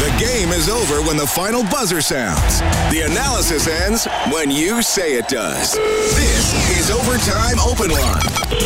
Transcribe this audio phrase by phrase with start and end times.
[0.00, 2.60] The game is over when the final buzzer sounds.
[2.90, 5.74] The analysis ends when you say it does.
[5.74, 8.22] This is Overtime Open Line.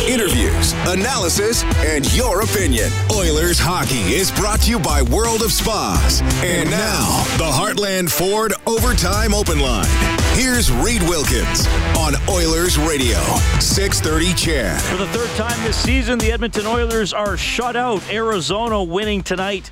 [0.07, 2.89] Interviews, analysis, and your opinion.
[3.11, 6.21] Oilers hockey is brought to you by World of Spas.
[6.41, 9.89] And now, the Heartland Ford Overtime Open Line.
[10.35, 11.67] Here's Reed Wilkins
[11.97, 13.19] on Oilers Radio,
[13.59, 14.81] 630 CHED.
[14.83, 18.01] For the third time this season, the Edmonton Oilers are shut out.
[18.09, 19.69] Arizona winning tonight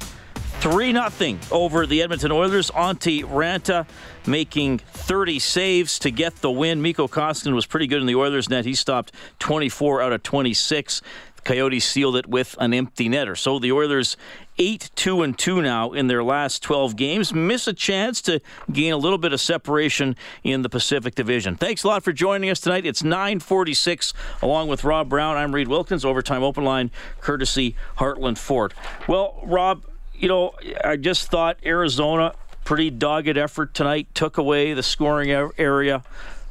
[0.59, 2.71] 3 0 over the Edmonton Oilers.
[2.71, 3.85] Antti Raanta
[4.25, 6.81] making 30 saves to get the win.
[6.81, 8.65] Mikko Koskinen was pretty good in the Oilers net.
[8.65, 11.01] He stopped 24 out of 26.
[11.35, 13.37] The Coyotes sealed it with an empty netter.
[13.37, 14.15] So the Oilers
[14.57, 17.33] 8 2 and 2 now in their last 12 games.
[17.33, 18.39] Miss a chance to
[18.71, 21.55] gain a little bit of separation in the Pacific Division.
[21.55, 22.85] Thanks a lot for joining us tonight.
[22.85, 25.35] It's 946 along with Rob Brown.
[25.35, 28.73] I'm Reed Wilkins, overtime open line, courtesy Heartland Ford.
[29.07, 29.83] Well, Rob,
[30.15, 32.33] you know, I just thought Arizona,
[32.63, 36.03] pretty dogged effort tonight, took away the scoring area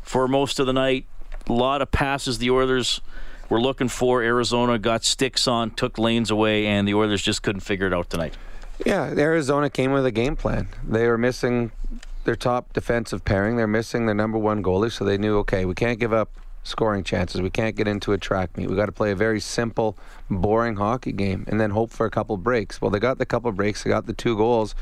[0.02, 1.06] for most of the night.
[1.48, 3.00] A lot of passes the Oilers
[3.48, 4.22] were looking for.
[4.22, 8.10] Arizona got sticks on, took lanes away, and the Oilers just couldn't figure it out
[8.10, 8.34] tonight.
[8.84, 10.68] Yeah, Arizona came with a game plan.
[10.86, 11.72] They were missing
[12.24, 13.56] their top defensive pairing.
[13.56, 16.30] They're missing their number one goalie, so they knew, okay, we can't give up
[16.62, 17.40] scoring chances.
[17.40, 18.68] We can't get into a track meet.
[18.68, 19.96] We got to play a very simple,
[20.30, 22.80] boring hockey game and then hope for a couple breaks.
[22.80, 24.74] Well, they got the couple breaks, they got the two goals,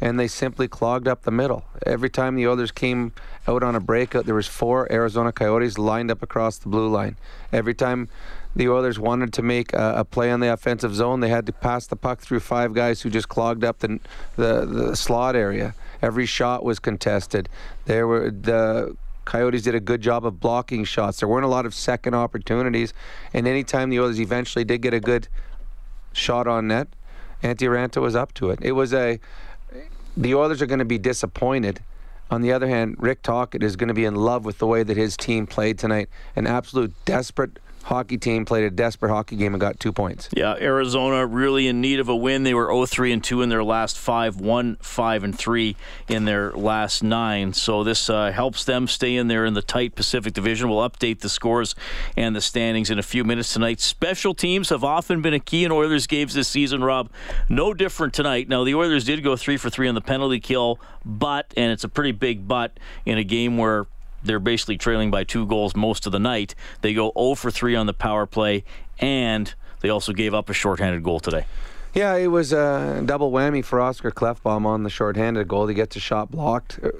[0.00, 1.64] and they simply clogged up the middle.
[1.86, 3.12] Every time the others came
[3.46, 7.16] out on a breakout, there was four Arizona Coyotes lined up across the blue line.
[7.52, 8.08] Every time
[8.56, 11.52] the Oilers wanted to make a, a, play on the offensive zone, they had to
[11.52, 14.00] pass the puck through five guys who just clogged up the
[14.36, 15.74] the, the slot area.
[16.02, 17.48] Every shot was contested.
[17.84, 18.96] There were the
[19.30, 21.20] Coyotes did a good job of blocking shots.
[21.20, 22.92] There weren't a lot of second opportunities,
[23.32, 25.28] and anytime the Oilers eventually did get a good
[26.12, 26.88] shot on net,
[27.40, 28.58] Antti Raanta was up to it.
[28.60, 29.20] It was a
[30.16, 31.80] the Oilers are going to be disappointed.
[32.28, 34.82] On the other hand, Rick Tocchet is going to be in love with the way
[34.82, 36.08] that his team played tonight.
[36.34, 40.28] An absolute desperate hockey team played a desperate hockey game and got two points.
[40.32, 42.42] Yeah, Arizona really in need of a win.
[42.42, 45.76] They were 0-3 and 2 in their last five, 1-5 and 3
[46.08, 47.52] in their last nine.
[47.52, 50.68] So this uh, helps them stay in there in the tight Pacific Division.
[50.68, 51.74] We'll update the scores
[52.16, 53.80] and the standings in a few minutes tonight.
[53.80, 57.10] Special teams have often been a key in Oilers games this season, Rob.
[57.48, 58.48] No different tonight.
[58.48, 61.84] Now the Oilers did go 3 for 3 on the penalty kill, but and it's
[61.84, 63.86] a pretty big but in a game where
[64.22, 66.54] they're basically trailing by two goals most of the night.
[66.80, 68.64] They go 0 for 3 on the power play,
[68.98, 71.46] and they also gave up a shorthanded goal today.
[71.92, 75.66] Yeah, it was a double whammy for Oscar Klefbom on the shorthanded goal.
[75.66, 76.90] He gets a shot blocked, uh,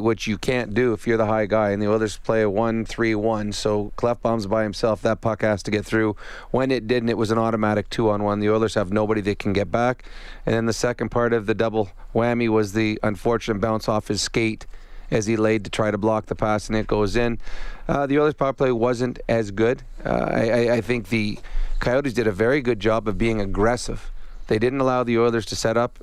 [0.00, 1.72] which you can't do if you're the high guy.
[1.72, 3.52] And the others play a 1 3 1.
[3.52, 5.02] So Klefbom's by himself.
[5.02, 6.16] That puck has to get through.
[6.50, 8.40] When it didn't, it was an automatic 2 on 1.
[8.40, 10.04] The Oilers have nobody that can get back.
[10.46, 14.22] And then the second part of the double whammy was the unfortunate bounce off his
[14.22, 14.66] skate
[15.10, 17.38] as he laid to try to block the pass, and it goes in.
[17.86, 19.82] Uh, the Oilers' power play wasn't as good.
[20.04, 21.38] Uh, I, I, think the
[21.80, 24.10] Coyotes did a very good job of being aggressive.
[24.48, 25.98] They didn't allow the Oilers to set up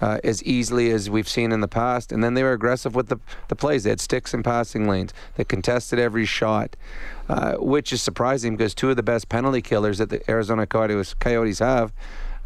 [0.00, 2.12] uh, as easily as we've seen in the past.
[2.12, 3.18] And then they were aggressive with the,
[3.48, 3.84] the plays.
[3.84, 5.12] They had sticks and passing lanes.
[5.36, 6.76] They contested every shot,
[7.28, 11.58] uh, which is surprising because two of the best penalty killers that the Arizona Coyotes
[11.58, 11.92] have,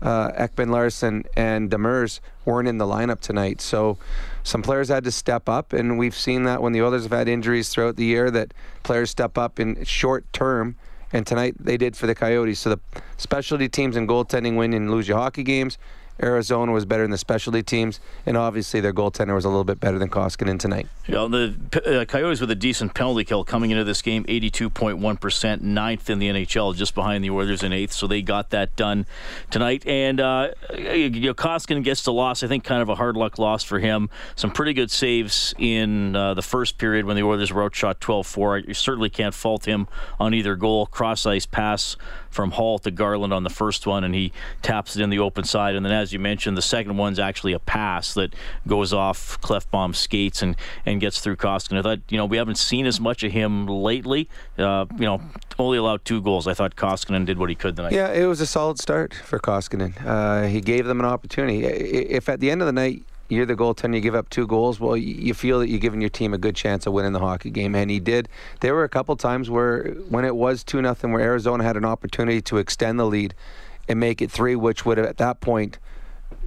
[0.03, 3.61] uh, Ekman-Larsson and Demers, weren't in the lineup tonight.
[3.61, 3.99] So
[4.43, 7.29] some players had to step up, and we've seen that when the others have had
[7.29, 10.77] injuries throughout the year, that players step up in short term.
[11.13, 12.61] And tonight they did for the Coyotes.
[12.61, 12.81] So the
[13.17, 15.77] specialty teams and goaltending win and lose your hockey games.
[16.23, 19.81] Arizona was better in the specialty teams, and obviously their goaltender was a little bit
[19.81, 20.87] better than Koskinen tonight.
[21.07, 26.11] Yeah, the uh, Coyotes with a decent penalty kill coming into this game, 82.1%, ninth
[26.11, 27.93] in the NHL, just behind the Oilers in eighth.
[27.93, 29.07] So they got that done
[29.51, 29.87] tonight.
[29.87, 32.43] And uh, you know, Koskinen gets the loss.
[32.43, 34.11] I think kind of a hard luck loss for him.
[34.37, 38.69] Some pretty good saves in uh, the first period when the Oilers were outshot 12-4.
[38.69, 39.89] You certainly can't fault him
[40.19, 40.87] on either goal.
[40.87, 41.97] Cross ice pass
[42.31, 44.33] from Hall to Garland on the first one, and he
[44.63, 45.75] taps it in the open side.
[45.75, 48.35] And then, as you mentioned, the second one's actually a pass that
[48.67, 50.57] goes off Klefbom's skates and,
[50.87, 51.79] and gets through Koskinen.
[51.79, 54.29] I thought, you know, we haven't seen as much of him lately.
[54.57, 55.21] Uh, you know,
[55.59, 56.47] only allowed two goals.
[56.47, 57.93] I thought Koskinen did what he could tonight.
[57.93, 59.95] Yeah, it was a solid start for Koskinen.
[60.05, 61.65] Uh, he gave them an opportunity.
[61.65, 64.81] If at the end of the night you're the goaltender, you give up two goals,
[64.81, 67.51] well, you feel that you're giving your team a good chance of winning the hockey
[67.51, 68.29] game, and he did.
[68.61, 71.85] There were a couple times where, when it was 2 nothing, where Arizona had an
[71.85, 73.35] opportunity to extend the lead
[73.89, 75.79] and make it three, which would have, at that point,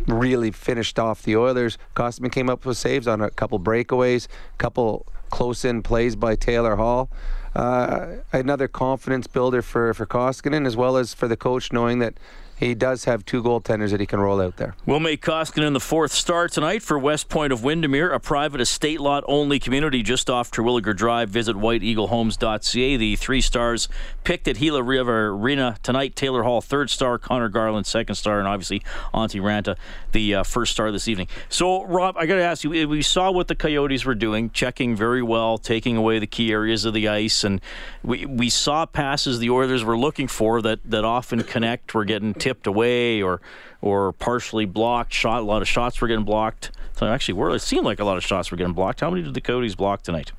[0.08, 1.78] really finished off the Oilers.
[1.96, 6.36] Koskinen came up with saves on a couple breakaways, a couple close in plays by
[6.36, 7.10] Taylor Hall.
[7.56, 12.16] uh, another confidence builder for for Koskinen as well as for the coach, knowing that
[12.58, 14.76] he does have two goaltenders that he can roll out there.
[14.86, 19.02] We'll make Koskinen the fourth star tonight for West Point of Windermere, a private estate
[19.02, 21.30] lot only community just off Terwilliger Drive.
[21.30, 22.98] Visit whiteeaglehomes.ca.
[22.98, 23.90] The three stars
[24.24, 26.16] picked at Gila River Arena tonight.
[26.16, 27.18] Taylor Hall, third star.
[27.18, 28.40] Conor Garland, second star.
[28.40, 28.82] And obviously,
[29.14, 29.76] Antti Raanta,
[30.12, 31.28] the uh, first star this evening.
[31.50, 34.96] So, Rob, I got to ask you, we saw what the Coyotes were doing, checking
[34.96, 37.44] very well, taking away the key areas of the ice.
[37.44, 37.62] And
[38.04, 41.94] we, we saw passes the Oilers were looking for that, that often connect.
[41.94, 43.40] We're getting tipped away or
[43.80, 45.14] or partially blocked.
[45.14, 46.72] Shot a lot of shots were getting blocked.
[46.98, 49.00] So actually, were it seemed like a lot of shots were getting blocked.
[49.00, 50.34] How many did the Coyotes block tonight?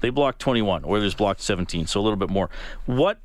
[0.00, 0.84] They blocked 21.
[0.84, 2.50] Oilers blocked 17, so a little bit more.
[2.86, 3.20] What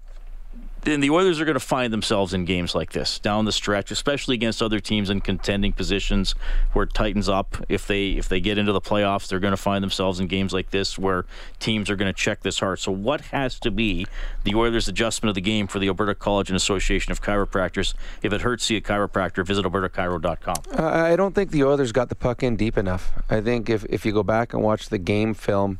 [0.82, 3.92] then the Oilers are going to find themselves in games like this down the stretch,
[3.92, 6.36] especially against other teams in contending positions
[6.74, 7.58] where it tightens up.
[7.68, 10.54] If they if they get into the playoffs, they're going to find themselves in games
[10.54, 11.26] like this where
[11.60, 12.80] teams are going to check this hard.
[12.80, 14.08] So what has to be
[14.44, 17.94] the Oilers' adjustment of the game for the Alberta College and Association of Chiropractors?
[18.22, 19.46] If it hurts, see a chiropractor.
[19.46, 20.56] Visit albertachiro.com.
[20.78, 23.12] Uh, I don't think the Oilers got the puck in deep enough.
[23.30, 25.80] I think if if you go back and watch the game film,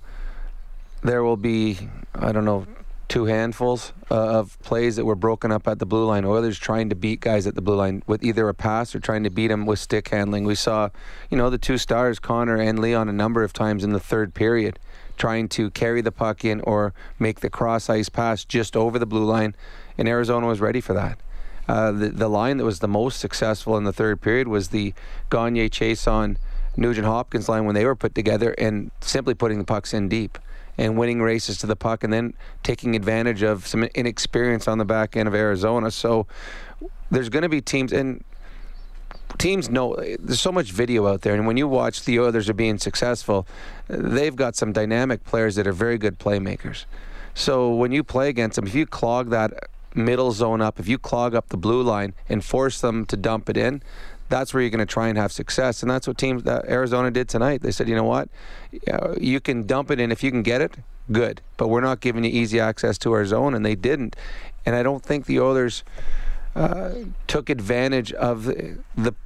[1.04, 1.78] there will be
[2.16, 2.66] I don't know
[3.10, 6.24] two handfuls uh, of plays that were broken up at the blue line.
[6.24, 9.24] Oilers trying to beat guys at the blue line with either a pass or trying
[9.24, 10.46] to beat them with stick handling.
[10.46, 10.90] We saw,
[11.30, 14.34] you know, the two stars, Connor and Leon, a number of times in the third
[14.34, 14.80] period,
[15.18, 19.08] trying to carry the puck in or make the cross ice pass just over the
[19.08, 19.56] blue line,
[19.98, 21.20] and Arizona was ready for that.
[21.68, 24.94] Uh, the, the line that was the most successful in the third period was the
[25.30, 26.38] Gagne Chiasson
[26.78, 30.38] Nugent Hopkins line when they were put together and simply putting the pucks in deep
[30.80, 32.34] and winning races to the puck and then
[32.64, 35.92] taking advantage of some inexperience on the back end of Arizona.
[35.92, 36.26] So
[37.12, 38.24] there's going to be teams and
[39.38, 42.54] teams know there's so much video out there and when you watch the others are
[42.54, 43.46] being successful,
[43.90, 46.86] they've got some dynamic players that are very good playmakers.
[47.34, 49.52] So when you play against them, if you clog that
[49.94, 53.50] middle zone up, if you clog up the blue line and force them to dump
[53.50, 53.84] it in,
[54.30, 55.82] that's where you're going to try and have success.
[55.82, 57.62] And that's what teams that uh, Arizona did tonight.
[57.62, 58.30] They said, you know what,
[59.20, 60.78] you can dump it in if you can get it,
[61.12, 61.42] good.
[61.58, 64.16] But we're not giving you easy access to our zone, and they didn't.
[64.66, 65.84] And I don't think the Oilers
[66.60, 66.94] uh,
[67.28, 68.76] took advantage of the,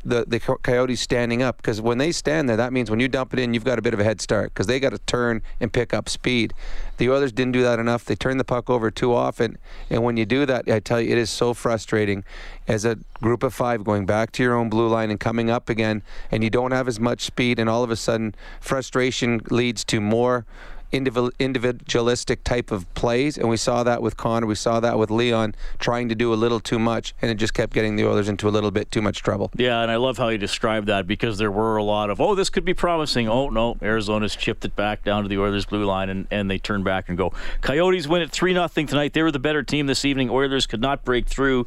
[0.06, 3.34] the, the, Coyotes standing up because when they stand there, that means when you dump
[3.34, 5.42] it in, you've got a bit of a head start because they got to turn
[5.60, 6.54] and pick up speed.
[6.98, 8.06] The Oilers didn't do that enough.
[8.06, 9.58] They turned the puck over too often,
[9.90, 12.24] and when you do that, I tell you, it is so frustrating
[12.68, 15.70] as a group of five going back to your own blue line and coming up
[15.70, 19.84] again, and you don't have as much speed, and all of a sudden, frustration leads
[19.86, 20.46] to more
[20.94, 24.46] individualistic type of plays, and we saw that with Connor.
[24.46, 27.54] We saw that with Leon trying to do a little too much, and it just
[27.54, 29.52] kept getting the Oilers into a little bit too much trouble.
[29.56, 32.36] Yeah, and I love how you described that because there were a lot of, oh,
[32.36, 33.28] this could be promising.
[33.28, 36.58] Oh, no, Arizona's chipped it back down to the Oilers' blue line, and, and they
[36.58, 37.34] turn back and go.
[37.62, 39.14] Coyotes win it 3 0 tonight.
[39.14, 40.30] They were the better team this evening.
[40.30, 41.66] Oilers could not break through.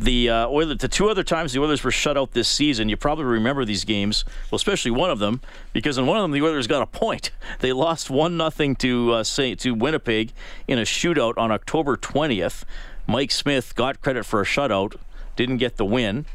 [0.00, 2.96] The uh, Oilers, the two other times the Oilers were shut out this season, you
[2.96, 5.40] probably remember these games, well, especially one of them,
[5.72, 7.32] because in one of them the Oilers got a point.
[7.60, 10.32] They lost 1 0 to uh, say to Winnipeg
[10.66, 12.64] in a shootout on October 20th.
[13.06, 14.96] Mike Smith got credit for a shutout,
[15.36, 16.26] didn't get the win.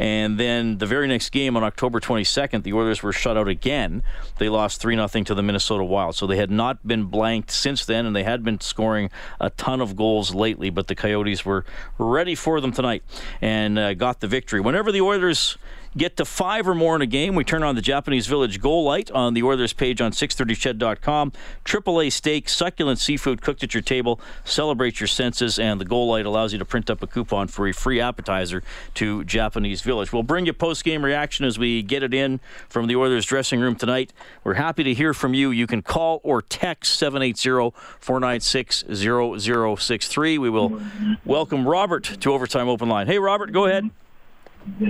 [0.00, 4.02] And then the very next game on October 22nd, the Oilers were shut out again.
[4.38, 6.14] They lost 3 0 to the Minnesota Wild.
[6.14, 9.82] So they had not been blanked since then, and they had been scoring a ton
[9.82, 10.70] of goals lately.
[10.70, 11.66] But the Coyotes were
[11.98, 13.02] ready for them tonight
[13.42, 14.58] and uh, got the victory.
[14.58, 15.58] Whenever the Oilers
[15.96, 18.84] get to five or more in a game, we turn on the Japanese Village Goal
[18.84, 21.32] Light on the Oilers page on 630ched.com.
[21.64, 24.20] AAA steak, succulent seafood cooked at your table.
[24.44, 27.66] Celebrate your senses, and the Goal Light allows you to print up a coupon for
[27.66, 28.62] a free appetizer
[28.94, 30.12] to Japanese Village.
[30.12, 33.60] We'll bring you post game reaction as we get it in from the Oilers dressing
[33.60, 34.12] room tonight.
[34.44, 35.50] We're happy to hear from you.
[35.50, 40.38] You can call or text 780 496 0063.
[40.38, 40.80] We will
[41.24, 43.06] welcome Robert to Overtime Open Line.
[43.06, 43.90] Hey, Robert, go ahead.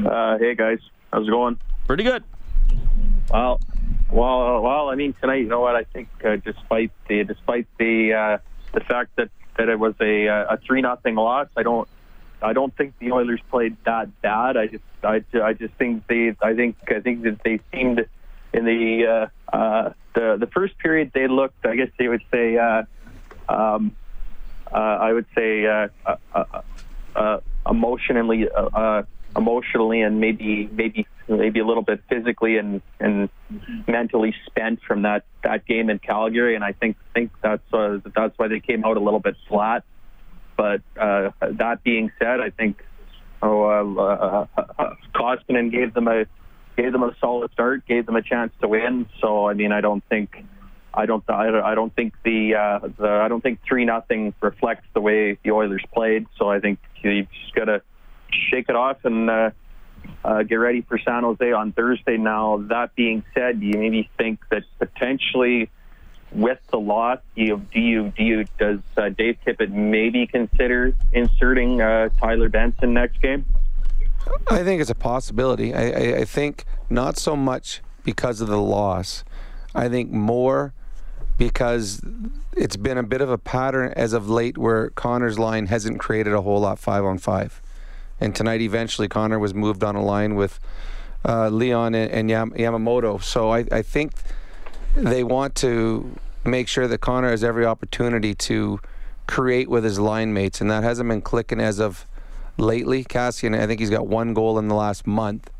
[0.06, 0.78] Uh, hey guys,
[1.12, 1.58] how's it going?
[1.86, 2.24] Pretty good.
[3.30, 3.60] Well,
[4.10, 4.88] well, well.
[4.88, 5.76] I mean, tonight, you know what?
[5.76, 8.38] I think, uh, despite the despite the uh,
[8.72, 11.88] the fact that, that it was a a three nothing loss, I don't
[12.42, 14.56] I don't think the Oilers played that bad.
[14.56, 18.06] I just I, I just think they I think I think that they seemed
[18.52, 19.06] in the
[19.52, 21.64] uh, uh, the the first period they looked.
[21.64, 22.56] I guess they would say.
[22.56, 22.82] Uh,
[23.48, 23.96] um,
[24.72, 26.62] uh, I would say uh, uh, uh,
[27.16, 29.02] uh emotionally uh, uh,
[29.36, 33.28] emotionally and maybe maybe maybe a little bit physically and and
[33.86, 36.54] mentally spent from that that game in Calgary.
[36.54, 39.84] And I think think that's uh, that's why they came out a little bit flat.
[40.56, 42.82] But uh, that being said I think
[43.42, 46.26] oh uh, uh, uh, Koskinen gave them a
[46.76, 49.06] gave them a solid start gave them a chance to win.
[49.20, 50.44] So I mean I don't think
[50.92, 55.00] I don't I don't think the, uh, the I don't think three nothing reflects the
[55.00, 56.26] way the Oilers played.
[56.36, 57.82] So I think you just got to
[58.50, 59.50] shake it off and uh,
[60.24, 62.16] uh, get ready for San Jose on Thursday.
[62.16, 65.70] Now that being said, you maybe think that potentially
[66.32, 71.80] with the loss, you do you do you does uh, Dave Tippett maybe consider inserting
[71.80, 73.44] uh, Tyler Benson next game?
[74.48, 75.74] I think it's a possibility.
[75.74, 79.24] I, I, I think not so much because of the loss.
[79.74, 80.72] I think more
[81.38, 82.02] because
[82.56, 86.34] it's been a bit of a pattern as of late where Connor's line hasn't created
[86.34, 87.62] a whole lot five on five.
[88.20, 90.60] And tonight, eventually, Connor was moved on a line with
[91.26, 93.22] uh, Leon and, and Yam- Yamamoto.
[93.22, 94.12] So I, I think
[94.94, 98.80] they want to make sure that Connor has every opportunity to
[99.26, 102.06] create with his line mates, and that hasn't been clicking as of
[102.56, 103.04] lately.
[103.04, 105.50] Kassian, I think he's got one goal in the last month.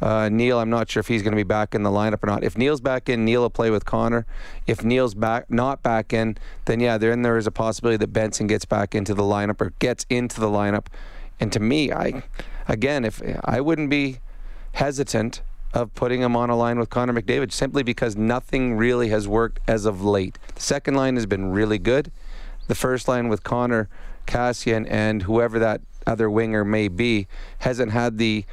[0.00, 2.26] Uh, Neal, I'm not sure if he's going to be back in the lineup or
[2.26, 2.44] not.
[2.44, 4.26] If Neal's back in, Neal will play with Connor.
[4.66, 8.46] If Neal's back, not back in, then yeah, then there is a possibility that Benson
[8.46, 10.86] gets back into the lineup or gets into the lineup.
[11.38, 12.22] And to me, I,
[12.68, 14.18] again, if I wouldn't be
[14.72, 19.28] hesitant of putting him on a line with Connor McDavid simply because nothing really has
[19.28, 20.38] worked as of late.
[20.54, 22.10] The second line has been really good.
[22.66, 23.88] The first line with Connor,
[24.26, 27.26] Kassian, and whoever that other winger may be
[27.58, 28.44] hasn't had the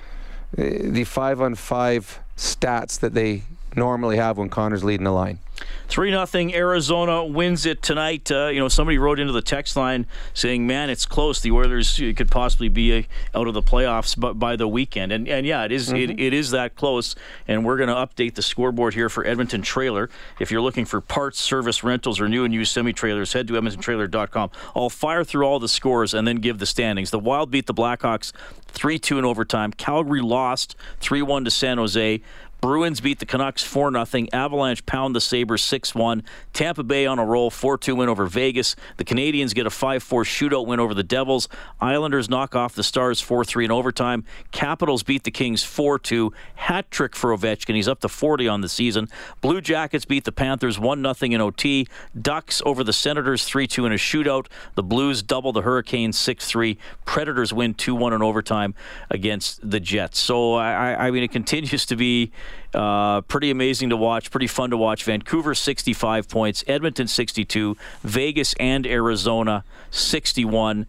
[0.55, 3.43] the five on five stats that they
[3.75, 5.39] normally have when Connor's leading the line.
[5.87, 6.53] 3 nothing.
[6.55, 8.31] Arizona wins it tonight.
[8.31, 11.39] Uh, you know, somebody wrote into the text line saying, man, it's close.
[11.39, 15.11] The Oilers could possibly be a, out of the playoffs by, by the weekend.
[15.11, 16.11] And, and yeah, it is, mm-hmm.
[16.11, 17.15] it, it is that close.
[17.47, 20.09] And we're going to update the scoreboard here for Edmonton Trailer.
[20.39, 23.53] If you're looking for parts, service, rentals, or new and used semi trailers, head to
[23.53, 24.49] EdmontonTrailer.com.
[24.75, 27.11] I'll fire through all the scores and then give the standings.
[27.11, 28.31] The Wild beat the Blackhawks
[28.67, 29.71] 3 2 in overtime.
[29.71, 32.21] Calgary lost 3 1 to San Jose.
[32.63, 34.27] Bruins beat the Canucks 4 0.
[34.31, 36.23] Avalanche pound the Sabres 6 1.
[36.53, 38.77] Tampa Bay on a roll 4 2 win over Vegas.
[38.95, 41.49] The Canadiens get a 5 4 shootout win over the Devils.
[41.81, 44.23] Islanders knock off the Stars 4 3 in overtime.
[44.53, 46.31] Capitals beat the Kings 4 2.
[46.55, 47.75] Hat trick for Ovechkin.
[47.75, 49.09] He's up to 40 on the season.
[49.41, 51.85] Blue Jackets beat the Panthers 1 0 in OT.
[52.17, 54.47] Ducks over the Senators 3 2 in a shootout.
[54.75, 56.77] The Blues double the Hurricanes 6 3.
[57.03, 58.73] Predators win 2 1 in overtime
[59.09, 60.17] against the Jets.
[60.17, 62.31] So, I, I mean, it continues to be
[62.73, 65.03] uh, pretty amazing to watch, pretty fun to watch.
[65.03, 70.85] Vancouver 65 points, Edmonton 62, Vegas and Arizona 61,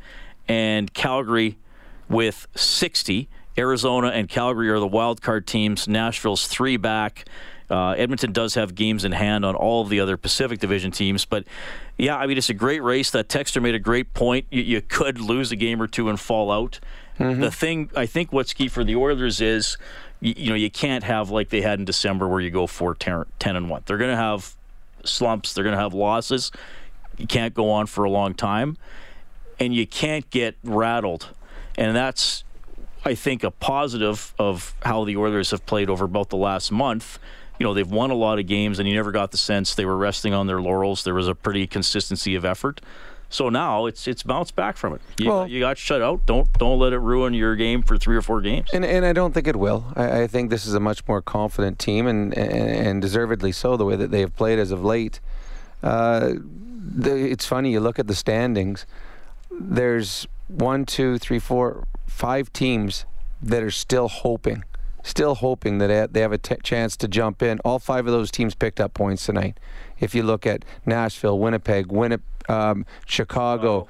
[0.49, 1.59] and Calgary
[2.09, 3.29] with 60.
[3.57, 5.87] Arizona and Calgary are the wild card teams.
[5.87, 7.25] Nashville's three back.
[7.71, 11.25] Uh, Edmonton does have games in hand on all of the other Pacific Division teams,
[11.25, 11.45] but
[11.97, 13.11] yeah, I mean it's a great race.
[13.11, 14.47] That Texter made a great point.
[14.51, 16.79] You, you could lose a game or two and fall out.
[17.19, 17.41] Mm-hmm.
[17.41, 19.79] The thing I think what's key for the Oilers is
[20.21, 22.95] you, you know, you can't have like they had in December where you go 4
[22.95, 23.83] 10, 10 and 1.
[23.87, 24.57] They're going to have
[25.05, 26.51] slumps, they're going to have losses.
[27.19, 28.77] You can't go on for a long time,
[29.61, 31.29] and you can't get rattled.
[31.77, 32.43] And that's,
[33.05, 37.21] I think, a positive of how the Oilers have played over about the last month
[37.59, 39.85] you know they've won a lot of games and you never got the sense they
[39.85, 42.81] were resting on their laurels there was a pretty consistency of effort
[43.35, 45.01] so now it's it's bounced back from it.
[45.19, 46.25] You, well, you got shut out.
[46.25, 48.71] Don't don't let it ruin your game for three or four games.
[48.73, 49.85] And and I don't think it will.
[49.97, 53.77] I, I think this is a much more confident team and, and, and deservedly so
[53.77, 55.19] the way that they have played as of late.
[55.83, 58.87] Uh, the, it's funny you look at the standings.
[59.51, 63.05] There's one, two, three, four, five teams
[63.43, 64.63] that are still hoping
[65.05, 67.61] still hoping that they have a t- chance to jump in.
[67.61, 69.61] All five of those teams picked up points tonight.
[70.01, 73.87] If you look at Nashville, Winnipeg, Winnipeg um, Chicago.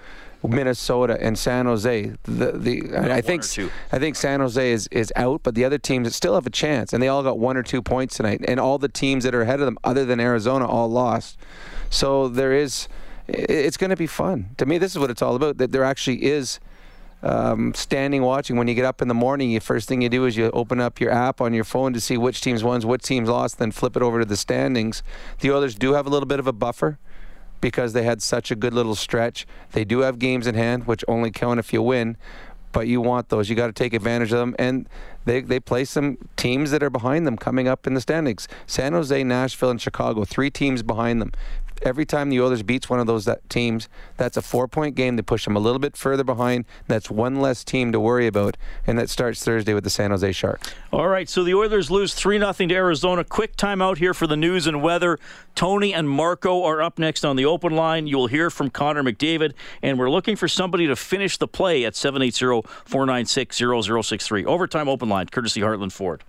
[0.46, 2.12] Minnesota and San Jose.
[2.24, 3.44] The the I think
[3.92, 6.92] I think San Jose is, is out, but the other teams still have a chance,
[6.92, 8.44] and they all got one or two points tonight.
[8.46, 11.38] And all the teams that are ahead of them, other than Arizona, all lost.
[11.88, 12.88] So there is,
[13.26, 14.50] it's going to be fun.
[14.58, 15.56] To me, this is what it's all about.
[15.56, 16.60] That there actually is.
[17.24, 20.26] Um, standing watching when you get up in the morning you first thing you do
[20.26, 23.02] is you open up your app on your phone to see which teams won what
[23.02, 25.02] teams lost then flip it over to the standings
[25.40, 26.98] the Oilers do have a little bit of a buffer
[27.64, 29.46] because they had such a good little stretch.
[29.72, 32.18] They do have games in hand, which only count if you win,
[32.72, 33.48] but you want those.
[33.48, 34.54] You got to take advantage of them.
[34.58, 34.86] And
[35.24, 38.48] they, they play some teams that are behind them coming up in the standings.
[38.66, 41.32] San Jose, Nashville, and Chicago, three teams behind them
[41.82, 45.16] every time the Oilers beats one of those that teams, that's a four-point game.
[45.16, 46.64] They push them a little bit further behind.
[46.88, 50.32] That's one less team to worry about, and that starts Thursday with the San Jose
[50.32, 50.70] Sharks.
[50.92, 53.24] All right, so the Oilers lose three 0 to Arizona.
[53.24, 55.18] Quick timeout here for the news and weather.
[55.54, 58.06] Tony and Marco are up next on the open line.
[58.06, 61.94] You'll hear from Connor McDavid, and we're looking for somebody to finish the play at
[61.94, 64.46] 780-496-0063.
[64.46, 66.24] Overtime open line, courtesy Heartland Ford.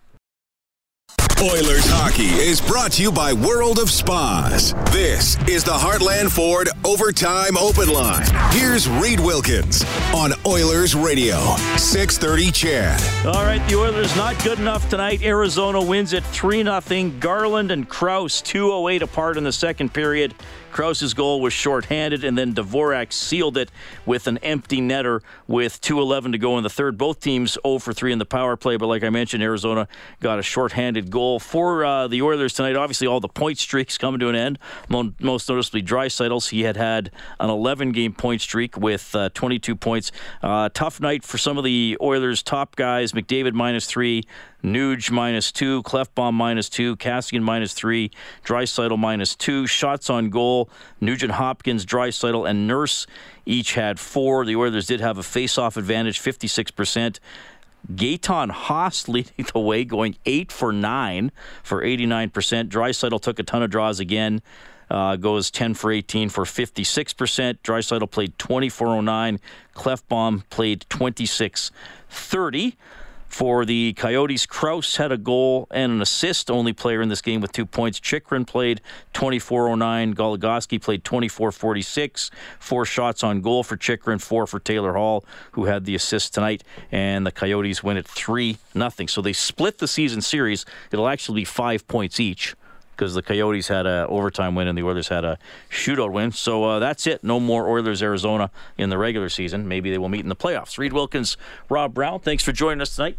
[1.41, 4.73] Oilers hockey is brought to you by World of Spas.
[4.93, 8.25] This is the Heartland Ford Overtime Open Line.
[8.51, 11.35] Here's Reed Wilkins on Oilers Radio,
[11.75, 13.25] 630 CHED.
[13.25, 15.23] All right, the Oilers not good enough tonight.
[15.23, 17.11] Arizona wins at 3 0.
[17.19, 20.33] Garland and Crouse 208 apart in the second period.
[20.75, 23.71] Crouse's goal was shorthanded, and then Dvorak sealed it
[24.05, 26.97] with an empty netter with 2.11 to go in the third.
[26.97, 29.87] Both teams 0 for 3 in the power play, but like I mentioned, Arizona
[30.19, 32.75] got a shorthanded goal for uh, the Oilers tonight.
[32.75, 34.59] Obviously, all the point streaks coming to an end.
[34.89, 36.49] Most noticeably, Draisaitl's.
[36.49, 40.11] He had had an 11 game point streak with uh, 22 points.
[40.43, 43.13] Uh, tough night for some of the Oilers' top guys.
[43.13, 44.25] McDavid minus three.
[44.65, 48.09] Nuge minus two, Klefbom minus two, Kassian minus three,
[48.43, 49.67] Draisaitl minus two.
[49.67, 50.69] Shots on goal,
[50.99, 53.05] Nugent Hopkins, Draisaitl, and Nurse
[53.45, 54.43] each had four.
[54.43, 57.19] The Oilers did have a face-off advantage, 56%.
[57.93, 61.31] Gaetan Haas leading the way, going eight for nine
[61.61, 62.31] for 89%.
[62.67, 64.41] Draisaitl took a ton of draws again.
[64.89, 67.57] Uh, goes 10 for 18 for 56%.
[67.63, 69.39] Draisaitl played 2409.
[69.75, 72.77] Klefbom played 2630.
[73.35, 77.41] For the Coyotes, Crouse had a goal and an assist, only player in this game
[77.41, 77.99] with two points.
[77.99, 78.79] Chychrun played
[79.13, 80.15] 24.09.
[80.15, 82.29] Goligoski played 24.46.
[82.59, 86.63] Four shots on goal for Chychrun, four for Taylor Hall, who had the assist tonight.
[86.93, 89.09] And the Coyotes win at 3 nothing.
[89.09, 90.65] So they split the season series.
[90.93, 92.55] It'll actually be five points each
[92.95, 95.37] because the Coyotes had a overtime win and the Oilers had a
[95.69, 96.31] shootout win.
[96.31, 97.23] So uh, that's it.
[97.23, 99.67] No more Oilers Arizona in the regular season.
[99.67, 100.77] Maybe they will meet in the playoffs.
[100.77, 101.37] Reed Wilkins,
[101.69, 103.17] Rob Brown, thanks for joining us tonight.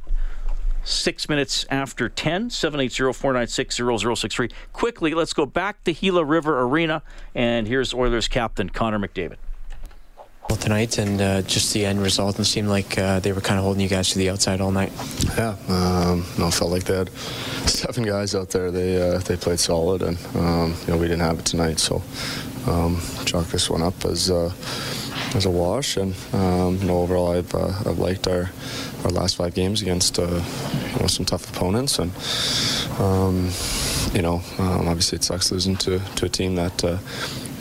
[0.84, 4.50] Six minutes after 10, 780 496 0063.
[4.72, 7.02] Quickly, let's go back to Gila River Arena,
[7.34, 9.36] and here's Oilers captain Connor McDavid
[10.48, 12.36] well tonight, and uh, just the end result.
[12.36, 14.70] And seemed like uh, they were kind of holding you guys to the outside all
[14.70, 14.92] night.
[15.36, 17.10] Yeah, um, no, felt like they had
[17.68, 18.70] seven guys out there.
[18.70, 22.02] They uh, they played solid, and um, you know we didn't have it tonight, so
[22.66, 24.52] um, chalk this one up as uh,
[25.34, 25.96] as a wash.
[25.96, 28.50] And um, you know overall, I've uh, I've liked our
[29.04, 32.12] our last five games against uh, you know some tough opponents, and
[33.00, 33.50] um,
[34.14, 36.84] you know um, obviously it sucks losing to to a team that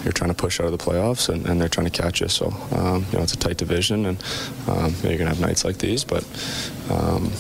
[0.06, 2.28] you're trying to push out of the playoffs, and, and they're trying to catch you.
[2.28, 4.24] So um, you know it's a tight division, and
[4.68, 6.24] um, you are gonna have nights like these, but.
[6.90, 7.32] Um,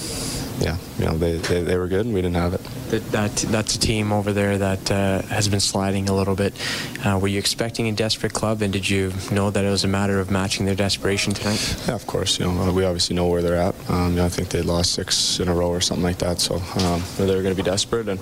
[0.60, 2.64] yeah, you know they, they, they, were good and we didn't have it.
[2.90, 6.54] That, that that's a team over there that uh, has been sliding a little bit.
[7.06, 9.88] Uh, were you expecting a desperate club, and did you know that it was a
[9.88, 11.78] matter of matching their desperation tonight?
[11.88, 12.40] Yeah, of course.
[12.40, 13.76] You know we obviously know where they're at.
[13.90, 16.40] Um, you know, I think they lost six in a row or something like that,
[16.40, 18.20] so um, they were going to be desperate and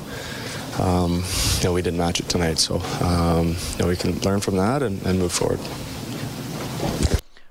[0.80, 1.24] um,
[1.58, 2.58] you know, we didn't match it tonight.
[2.60, 5.60] So, um, you know, we can learn from that and, and move forward.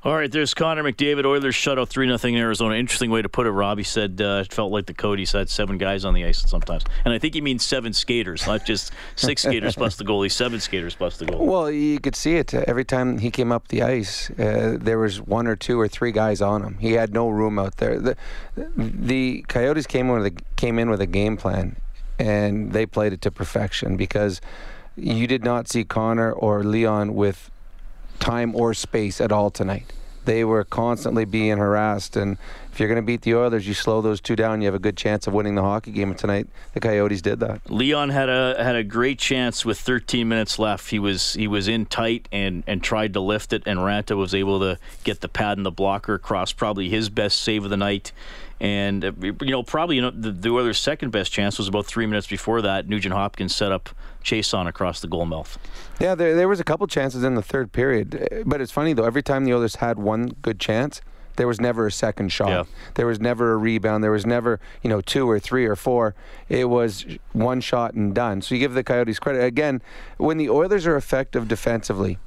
[0.05, 1.25] All right, there's Connor McDavid.
[1.25, 2.75] Oilers shutout 3 0 in Arizona.
[2.75, 3.79] Interesting way to put it, Rob.
[3.79, 6.83] He said uh, it felt like the Cody's had seven guys on the ice sometimes.
[7.05, 10.59] And I think he means seven skaters, not just six skaters plus the goalie, seven
[10.59, 11.47] skaters plus the goalie.
[11.47, 14.29] Well, you could see it uh, every time he came up the ice.
[14.31, 16.79] Uh, there was one or two or three guys on him.
[16.79, 18.01] He had no room out there.
[18.01, 18.17] The,
[18.57, 21.77] the Coyotes came in, with a, came in with a game plan,
[22.19, 24.41] and they played it to perfection because
[24.97, 27.51] you did not see Connor or Leon with
[28.19, 29.93] time or space at all tonight.
[30.25, 32.39] They were constantly being harassed, and
[32.73, 34.63] if you're going to beat the Oilers, you slow those two down.
[34.63, 36.09] You have a good chance of winning the hockey game.
[36.09, 37.71] And tonight, the Coyotes did that.
[37.71, 40.89] Leon had a had a great chance with 13 minutes left.
[40.89, 44.35] He was he was in tight and and tried to lift it, and Raanta was
[44.35, 46.53] able to get the pad and the blocker across.
[46.53, 48.11] Probably his best save of the night.
[48.59, 51.85] And uh, you know, probably you know the, the Oilers' second best chance was about
[51.85, 52.89] three minutes before that.
[52.89, 53.91] Nugent Hopkins set up
[54.25, 55.59] Chiasson across the goal mouth.
[56.01, 59.05] Yeah, there there was a couple chances in the third period, but it's funny though.
[59.05, 61.03] Every time the Oilers had one good chance,
[61.37, 62.49] there was never a second shot.
[62.49, 62.65] Yeah.
[62.95, 64.05] There was never a rebound.
[64.05, 66.15] There was never, you know, two or three or four.
[66.49, 68.43] It was one shot and done.
[68.43, 69.45] So you give the Coyotes credit.
[69.45, 69.83] Again,
[70.19, 72.19] when the Oilers are effective defensively,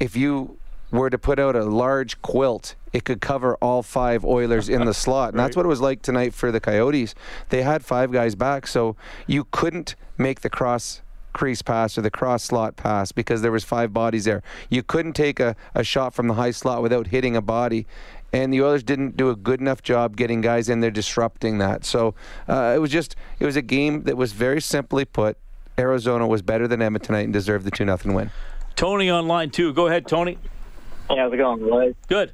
[0.00, 0.58] if you
[0.90, 4.94] were to put out a large quilt, it could cover all five Oilers in the
[5.04, 5.30] slot.
[5.30, 5.44] And right.
[5.44, 7.14] that's what it was like tonight for the Coyotes.
[7.50, 8.96] They had five guys back, so
[9.26, 11.02] you couldn't make the cross
[11.38, 14.42] crease pass or the cross slot pass because there was five bodies there.
[14.70, 17.86] You couldn't take a, a shot from the high slot without hitting a body.
[18.32, 21.84] And the Oilers didn't do a good enough job getting guys in there disrupting that.
[21.84, 22.16] So
[22.48, 25.38] uh, it was just it was a game that was very simply put.
[25.78, 28.32] Arizona was better than Edmonton tonight and deserved the two nothing win.
[28.74, 29.72] Tony on line two.
[29.72, 30.38] Go ahead, Tony.
[31.08, 31.94] Hey, how's it going, boys?
[32.08, 32.32] Good.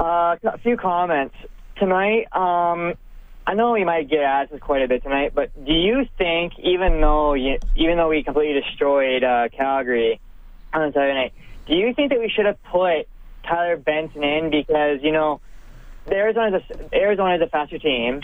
[0.00, 1.36] Uh, a few comments
[1.76, 2.26] tonight.
[2.36, 2.94] Um,
[3.50, 6.52] I know we might get asked this quite a bit tonight, but do you think,
[6.60, 10.20] even though you, even though we completely destroyed uh, Calgary
[10.72, 11.32] on Saturday night,
[11.66, 13.08] do you think that we should have put
[13.42, 14.50] Tyler Benson in?
[14.50, 15.40] Because you know
[16.08, 18.22] Arizona a, Arizona is a faster team,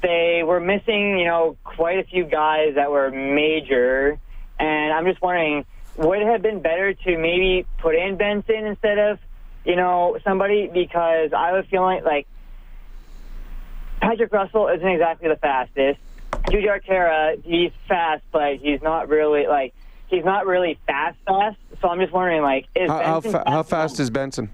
[0.00, 4.16] they were missing, you know, quite a few guys that were major,
[4.60, 5.64] and I'm just wondering,
[5.96, 9.18] would it have been better to maybe put in Benson instead of,
[9.64, 10.70] you know, somebody?
[10.72, 12.28] Because I was feeling like
[14.00, 15.98] Patrick Russell isn't exactly the fastest.
[16.48, 19.74] Jujhar Khaira, he's fast, but he's not really like
[20.08, 21.56] he's not really fast fast.
[21.80, 24.50] So I'm just wondering, like, is How, how, fa- how fast is Benson?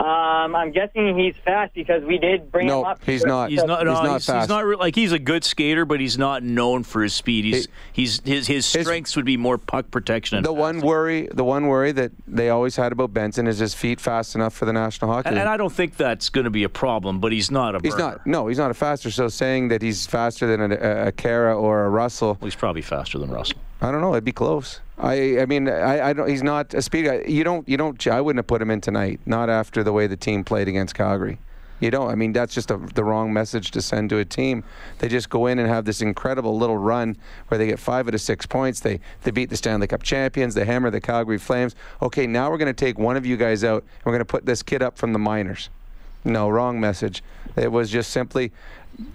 [0.00, 3.04] Um, I'm guessing he's fast because we did bring No, him up.
[3.04, 3.50] he's not.
[3.50, 3.84] He's not.
[3.84, 4.48] No, He's he's, not he's fast.
[4.48, 7.44] not re- like he's a good skater, but he's not known for his speed.
[7.44, 10.38] He's he's his his strengths would be more puck protection.
[10.38, 13.74] And The one worry, the one worry that they always had about Benson is his
[13.74, 15.40] feet fast enough for the National Hockey and, League.
[15.42, 17.20] and I don't think that's going to be a problem.
[17.20, 17.80] But he's not a.
[17.82, 18.04] He's burner.
[18.12, 18.26] not.
[18.26, 19.10] No, he's not a faster.
[19.10, 22.80] So saying that he's faster than a, a Khaira or a Russell, Well, he's probably
[22.82, 23.58] faster than Russell.
[23.80, 24.12] I don't know.
[24.12, 24.80] It'd be close.
[24.98, 25.40] I.
[25.40, 26.10] I mean, I.
[26.10, 26.28] I don't.
[26.28, 27.24] He's not a speed guy.
[27.26, 27.68] You don't.
[27.68, 28.06] You don't.
[28.06, 29.20] I wouldn't have put him in tonight.
[29.24, 31.38] Not after the way the team played against Calgary.
[31.80, 32.10] You don't.
[32.10, 34.64] I mean, that's just a, the wrong message to send to a team.
[34.98, 37.16] They just go in and have this incredible little run
[37.48, 38.80] where they get five out of six points.
[38.80, 40.54] They they beat the Stanley Cup champions.
[40.54, 41.74] They hammer the Calgary Flames.
[42.02, 43.82] Okay, now we're going to take one of you guys out.
[43.82, 45.70] and We're going to put this kid up from the minors.
[46.22, 47.22] No, wrong message.
[47.56, 48.52] It was just simply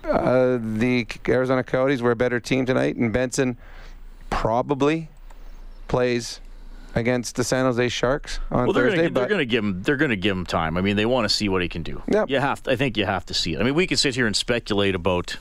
[0.03, 3.57] uh, the Arizona Coyotes were a better team tonight, and Benson
[4.29, 5.09] probably
[5.87, 6.39] plays
[6.93, 8.97] against the San Jose Sharks on Well, they're Thursday.
[8.97, 10.77] going to they're going to give him they're going to give him time.
[10.77, 12.01] I mean, they want to see what he can do.
[12.09, 12.29] Yep.
[12.29, 12.63] You have.
[12.63, 13.59] To, I think you have to see it.
[13.59, 15.37] I mean, we can sit here and speculate about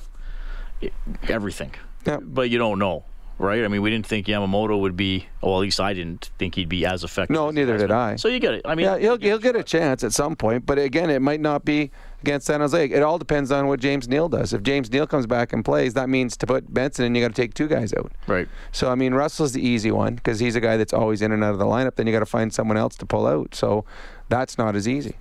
[1.29, 1.73] everything,
[2.07, 2.21] Yep.
[2.25, 3.05] but you don't know,
[3.39, 3.65] right?
[3.65, 5.27] I mean, we didn't think Yamamoto would be.
[5.41, 7.35] Well, at least I didn't think he'd be as effective.
[7.35, 7.91] No, as neither did.
[7.91, 8.17] I.
[8.17, 8.63] So you get it.
[8.65, 11.41] I mean, yeah, he'll he'll get a chance at some point, but again, it might
[11.41, 11.91] not be
[12.25, 12.87] against San Jose.
[12.87, 14.55] It all depends on what James Neal does.
[14.55, 17.35] If James Neal comes back and plays, that means to put Benson in, you got
[17.35, 18.13] to take two guys out.
[18.27, 18.49] right.
[18.73, 21.45] So I mean, Russell's the easy one because he's a guy that's always in and
[21.45, 21.97] out of the lineup.
[21.97, 23.55] Then you got to find someone else to pull out.
[23.55, 23.85] So
[24.29, 25.17] that's not as easy.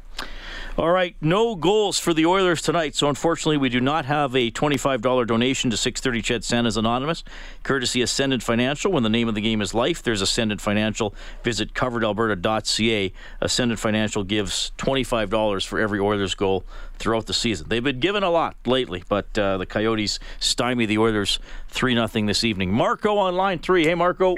[0.76, 2.96] All right, no goals for the Oilers tonight.
[2.96, 7.24] So unfortunately, we do not have a $25 donation to 630 Ched Santa's Anonymous,
[7.62, 8.92] courtesy Ascendant Financial.
[8.92, 11.14] When the name of the game is life, there's Ascendant Financial.
[11.44, 13.14] Visit coveredalberta.ca.
[13.40, 16.66] Ascendant Financial gives $25 for every Oilers goal
[16.98, 17.68] throughout the season.
[17.70, 21.38] They've been given a lot lately, but uh, the Coyotes stymie the Oilers
[21.70, 22.74] 3 0 this evening.
[22.74, 23.86] Marco on line three.
[23.86, 24.36] Hey, Marco.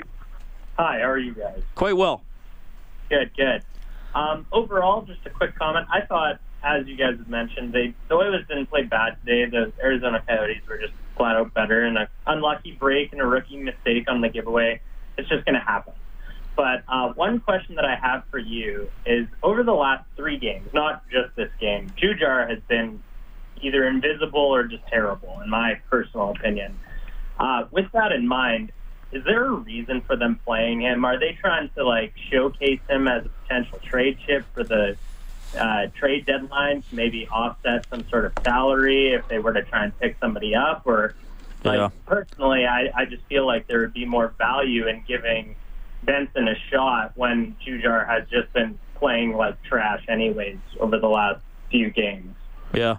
[0.78, 1.62] Hi, how are you guys?
[1.76, 2.24] Quite well.
[3.08, 3.64] Good, good.
[4.16, 5.88] Um, overall, just a quick comment.
[5.92, 9.50] I thought, as you guys have mentioned, they the Oilers didn't play bad today.
[9.50, 13.58] The Arizona Coyotes were just flat out better, and an unlucky break and a rookie
[13.58, 14.82] mistake on the giveaway.
[15.18, 15.94] It's just going to happen.
[16.56, 20.70] But uh, one question that I have for you is: over the last three games,
[20.74, 23.04] not just this game, Jujhar has been
[23.62, 26.80] either invisible or just terrible, in my personal opinion.
[27.38, 28.72] Uh, with that in mind,
[29.16, 31.06] is there a reason for them playing him?
[31.06, 34.98] Are they trying to like showcase him as a potential trade chip for the
[35.58, 39.86] uh, trade deadline to maybe offset some sort of salary if they were to try
[39.86, 40.82] and pick somebody up?
[40.86, 41.16] Or
[41.64, 41.90] like Yeah.
[42.06, 45.56] personally, I, I just feel like there would be more value in giving
[46.04, 51.40] Benson a shot when Jujhar has just been playing like trash anyways over the last
[51.72, 52.36] few games.
[52.74, 52.98] Yeah,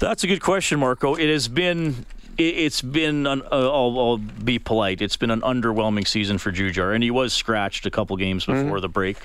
[0.00, 1.14] that's a good question, Marco.
[1.14, 2.06] It has been.
[2.38, 5.02] It- It's been, an, uh, I'll, I'll be polite.
[5.02, 8.80] It's been an underwhelming season for Jujhar, and he was scratched a couple games before
[8.80, 9.16] the break.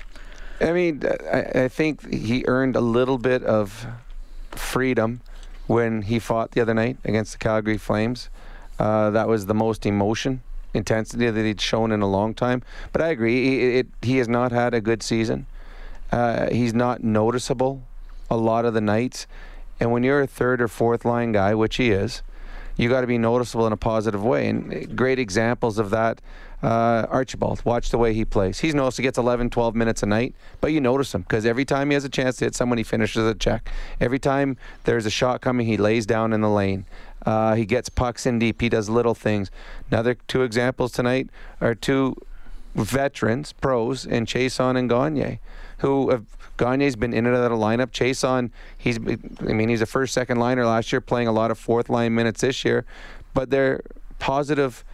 [0.60, 3.86] I mean, I, I think he earned a little bit of
[4.52, 5.20] freedom
[5.66, 8.28] when he fought the other night against the Calgary Flames.
[8.78, 10.42] Uh, that was the most emotion,
[10.74, 12.62] intensity that he'd shown in a long time.
[12.92, 15.46] But I agree, he, it, he has not had a good season.
[16.12, 17.82] Uh, he's not noticeable
[18.30, 19.26] a lot of the nights.
[19.80, 22.22] And when you're a third or fourth line guy, which he is,
[22.76, 24.48] you got to be noticeable in a positive way.
[24.48, 26.20] And great examples of that,
[26.62, 27.64] uh, Archibald.
[27.64, 28.60] Watch the way he plays.
[28.60, 31.64] He's noticed he gets 11, 12 minutes a night, but you notice him because every
[31.64, 33.70] time he has a chance to hit someone, he finishes a check.
[34.00, 36.86] Every time there's a shot coming, he lays down in the lane.
[37.24, 38.60] Uh, he gets pucks in deep.
[38.60, 39.50] He does little things.
[39.90, 42.16] Another two examples tonight are two
[42.74, 45.40] veterans, pros, in Chiasson and Gagne,
[45.78, 46.24] who have
[46.56, 47.90] Gagne's been in and out of the lineup.
[47.90, 51.58] Chiasson, he's I mean he's a first, second liner last year, playing a lot of
[51.58, 52.84] fourth line minutes this year,
[53.32, 53.82] but they're
[54.18, 54.84] positive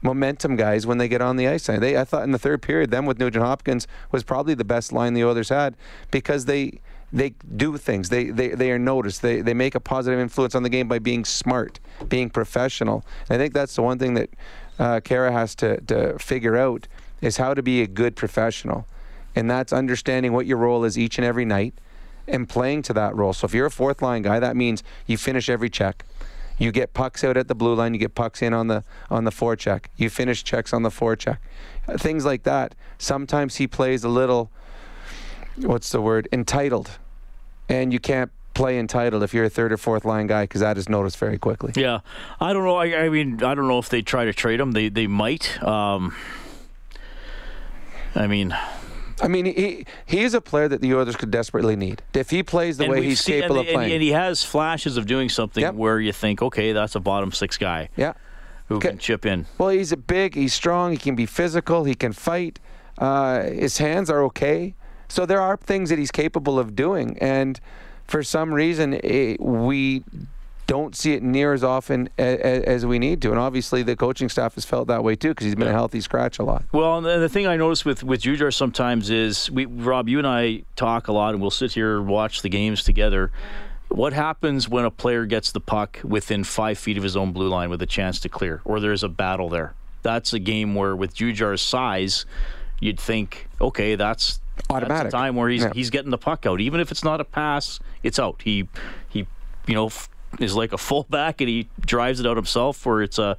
[0.00, 1.66] momentum guys when they get on the ice.
[1.66, 4.92] They I thought in the third period, them with Nugent Hopkins was probably the best
[4.92, 5.76] line the others had
[6.10, 6.80] because they
[7.12, 8.10] they do things.
[8.10, 9.22] They, they they are noticed.
[9.22, 13.04] They they make a positive influence on the game by being smart, being professional.
[13.28, 14.30] And I think that's the one thing that
[14.78, 16.86] uh, Khaira has to to figure out
[17.20, 18.86] is how to be a good professional,
[19.34, 21.74] and that's understanding what your role is each and every night,
[22.26, 23.32] and playing to that role.
[23.32, 26.04] So if you're a fourth line guy, that means you finish every check.
[26.58, 27.94] You get pucks out at the blue line.
[27.94, 29.86] You get pucks in on the on the forecheck.
[29.96, 31.38] You finish checks on the forecheck.
[31.86, 32.74] Uh, things like that.
[32.98, 34.50] Sometimes he plays a little.
[35.56, 36.28] What's the word?
[36.32, 36.98] Entitled,
[37.68, 40.76] and you can't play entitled if you're a third or fourth line guy because that
[40.76, 41.72] is noticed very quickly.
[41.76, 42.00] Yeah,
[42.40, 42.76] I don't know.
[42.76, 44.72] I, I mean, I don't know if they try to trade him.
[44.72, 45.62] They they might.
[45.62, 46.14] Um,
[48.14, 48.56] I mean,
[49.20, 52.02] I mean, he he is a player that the Oilers could desperately need.
[52.14, 54.44] If he plays the and way he's seen- capable and, of playing, and, he has
[54.44, 55.74] flashes of doing something Yep.
[55.74, 58.12] where you think, okay, that's a bottom six guy yeah.
[58.68, 58.90] who Okay.
[58.90, 59.46] can chip in.
[59.58, 62.60] Well, he's a big, he's strong, he can be physical, he can fight.
[62.96, 64.74] Uh, his hands are okay.
[65.08, 67.58] So there are things that he's capable of doing, and
[68.04, 70.02] for some reason it, we
[70.68, 73.30] don't see it near as often as, as we need to.
[73.30, 76.00] And obviously, the coaching staff has felt that way too because he's been a healthy
[76.00, 76.62] scratch a lot.
[76.70, 80.18] Well, and the the thing I notice with with Jujhar sometimes is we Rob, you
[80.18, 83.32] and I talk a lot, and we'll sit here and watch the games together.
[83.88, 87.48] What happens when a player gets the puck within five feet of his own blue
[87.48, 89.72] line with a chance to clear, or there's a battle there?
[90.02, 92.26] That's a game where, with Jujhar's size,
[92.80, 95.04] you'd think, okay, that's Automatic.
[95.04, 95.72] That's a time where he's Yeah.
[95.72, 98.42] he's getting the puck out, even if it's not a pass, it's out.
[98.44, 98.68] He
[99.08, 99.26] he,
[99.66, 103.18] you know, f- is like a fullback and he drives it out himself, or it's
[103.18, 103.36] a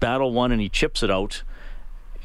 [0.00, 1.42] battle one and he chips it out.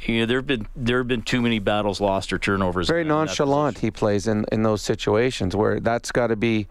[0.05, 2.87] You know, there have been there have been too many battles lost or turnovers.
[2.87, 6.67] Very nonchalant he plays in, in those situations where that's got to be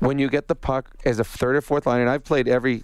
[0.00, 2.00] when you get the puck as a third or fourth line.
[2.00, 2.82] And I've played every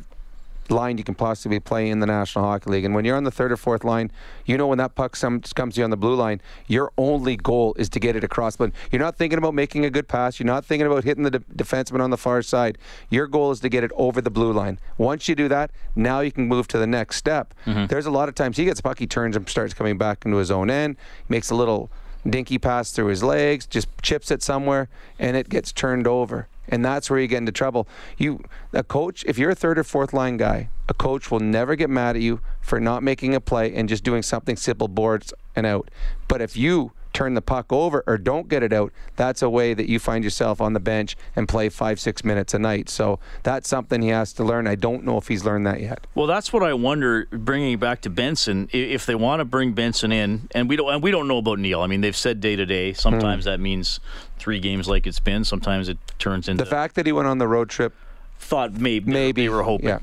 [0.70, 2.84] line you can possibly play in the National Hockey League.
[2.84, 4.10] And when you're on the third or fourth line,
[4.46, 7.36] you know when that puck some, comes to you on the blue line, your only
[7.36, 8.56] goal is to get it across.
[8.56, 10.38] But you're not thinking about making a good pass.
[10.38, 12.78] You're not thinking about hitting the de- defenseman on the far side.
[13.10, 14.78] Your goal is to get it over the blue line.
[14.96, 17.54] Once you do that, now you can move to the next step.
[17.66, 17.86] Mm-hmm.
[17.86, 20.36] There's a lot of times he gets puck, he turns and starts coming back into
[20.38, 20.96] his own end,
[21.28, 21.90] makes a little
[22.28, 26.48] dinky pass through his legs, just chips it somewhere, and it gets turned over.
[26.68, 27.88] And that's where you get into trouble.
[28.16, 31.76] You, a coach, if you're a third or fourth line guy, a coach will never
[31.76, 35.32] get mad at you for not making a play and just doing something simple, boards
[35.56, 35.90] and out.
[36.28, 39.74] But if you turn the puck over or don't get it out, that's a way
[39.74, 42.88] that you find yourself on the bench and play five, six minutes a night.
[42.88, 44.66] So that's something he has to learn.
[44.68, 46.06] I don't know if he's learned that yet.
[46.14, 47.26] Well, that's what I wonder.
[47.30, 50.92] Bringing it back to Benson, if they want to bring Benson in, and we don't,
[50.92, 51.80] and we don't know about Neal.
[51.80, 52.92] I mean, they've said day to day.
[52.92, 53.50] Sometimes hmm.
[53.50, 53.98] that means
[54.38, 55.44] three games, like it's been.
[55.44, 57.94] Sometimes it turns into The fact that he went on the road trip,
[58.38, 59.88] thought maybe Maybe, they were hoping.
[59.88, 59.98] yeah.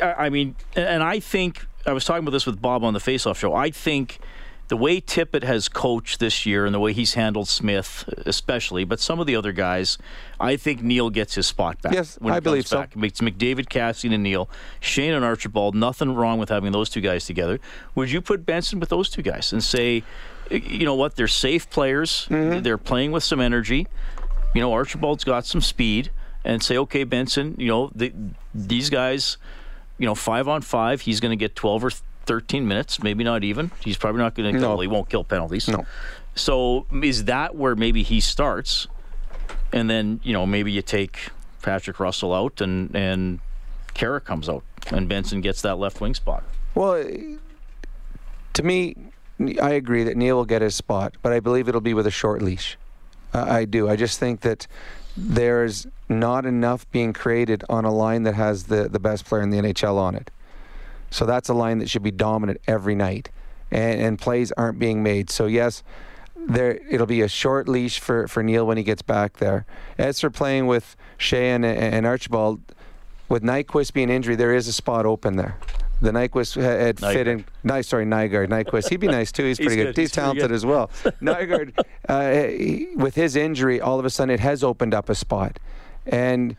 [0.00, 3.00] I, I mean, and I think I was talking about this with Bob on the
[3.00, 3.52] Face Off show.
[3.54, 4.20] I think
[4.68, 9.00] the way Tippett has coached this year and the way he's handled Smith, especially, but
[9.00, 9.98] some of the other guys,
[10.40, 11.92] I think Neal gets his spot back.
[11.92, 12.78] Yes, when I believe so.
[12.78, 12.92] back.
[12.96, 14.48] It's McDavid, Kassian, and Neal,
[14.80, 15.74] Sheahan and Archibald.
[15.74, 17.58] Nothing wrong with having those two guys together.
[17.96, 20.04] Would you put Benson with those two guys and say,
[20.50, 22.26] you know what, they're safe players.
[22.30, 22.62] Mm-hmm.
[22.62, 23.86] They're playing with some energy.
[24.54, 26.10] You know, Archibald's got some speed,
[26.44, 28.12] and say, okay, Benson, you know, the,
[28.54, 29.36] these guys,
[29.98, 31.90] you know, five on five, he's going to get 12 or
[32.26, 33.70] 13 minutes, maybe not even.
[33.84, 34.78] He's probably not going to No.
[34.80, 35.68] He won't kill penalties.
[35.68, 35.86] No.
[36.34, 38.88] So is that where maybe he starts,
[39.72, 41.28] and then you know maybe you take
[41.60, 43.40] Patrick Russell out and and
[43.94, 46.42] Khaira comes out and Benson gets that left wing spot.
[46.74, 47.04] Well,
[48.54, 48.96] to me,
[49.60, 52.10] I agree that Neal will get his spot, but I believe it'll be with a
[52.10, 52.76] short leash.
[53.34, 53.88] Uh, I do.
[53.88, 54.66] I just think that
[55.16, 59.50] there's not enough being created on a line that has the, the best player in
[59.50, 60.30] the NHL on it.
[61.10, 63.30] So that's a line that should be dominant every night,
[63.70, 65.30] and, and plays aren't being made.
[65.30, 65.82] So yes,
[66.36, 69.66] there it'll be a short leash for, for Neal when he gets back there.
[69.98, 72.60] As for playing with Shea and, and Archibald,
[73.28, 75.56] with Nyquist being injured, there is a spot open there.
[76.02, 77.44] The Nyquist ha- had fit in.
[77.62, 78.48] Nice, sorry, Nygaard.
[78.48, 78.88] Nyquist.
[78.90, 79.44] He'd be nice too.
[79.44, 79.84] He's pretty good.
[79.86, 79.96] good.
[79.96, 80.52] He's, He's talented good.
[80.52, 80.88] as well.
[81.22, 85.14] Nygaard, uh, he- with his injury, all of a sudden it has opened up a
[85.14, 85.58] spot,
[86.04, 86.56] and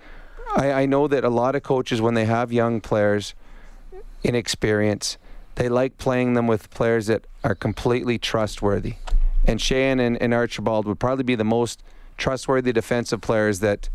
[0.56, 3.34] I, I know that a lot of coaches, when they have young players,
[4.24, 5.18] inexperience,
[5.56, 8.96] they like playing them with players that are completely trustworthy.
[9.46, 11.84] And Sheahan and, and Archibald would probably be the most
[12.18, 13.90] trustworthy defensive players that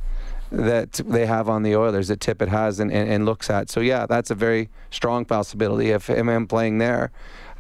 [0.51, 3.71] that they have on the Oilers that Tippett has and, and, and looks at.
[3.71, 7.11] So yeah, that's a very strong possibility of him playing there.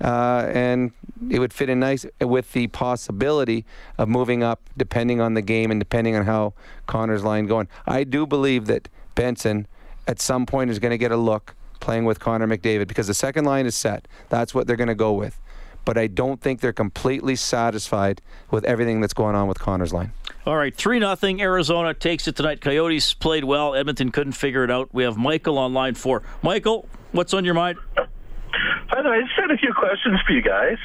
[0.00, 0.92] Uh, and
[1.28, 3.64] it would fit in nice with the possibility
[3.98, 6.54] of moving up depending on the game and depending on how
[6.86, 7.68] Connor's line going.
[7.86, 9.66] I do believe that Benson
[10.06, 13.14] at some point is going to get a look playing with Connor McDavid because the
[13.14, 14.06] second line is set.
[14.28, 15.38] That's what they're going to go with.
[15.84, 18.20] But I don't think they're completely satisfied
[18.50, 20.12] with everything that's going on with Connor's line.
[20.48, 21.42] All right, 3 nothing.
[21.42, 22.62] Arizona takes it tonight.
[22.62, 23.74] Coyotes played well.
[23.74, 24.88] Edmonton couldn't figure it out.
[24.94, 26.22] We have Michael on line four.
[26.40, 27.76] Michael, what's on your mind?
[27.98, 29.12] Hi there.
[29.12, 30.78] I just had a few questions for you guys.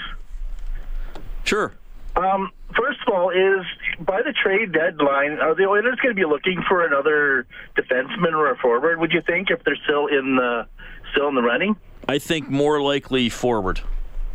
[1.46, 1.72] Sure.
[2.18, 3.66] Um, first of all, is
[4.02, 7.48] by the trade deadline, are the Oilers going to be looking for another
[7.78, 9.00] defenseman or a forward?
[9.00, 10.68] Would you think if they're still in the
[11.14, 11.78] still in the running?
[12.10, 13.80] I think more likely forward.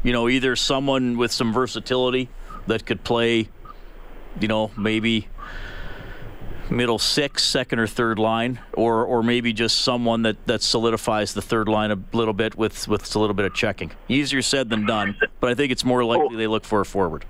[0.03, 2.31] You know, either someone with some versatility
[2.67, 3.51] that could play,
[4.41, 5.29] you know, maybe
[6.71, 11.43] middle six, second or third line, or or maybe just someone that, that solidifies the
[11.43, 13.91] third line a little bit with with a little bit of checking.
[14.09, 16.39] Easier said than done, but I think it's more likely oh.
[16.39, 17.25] they look for a forward.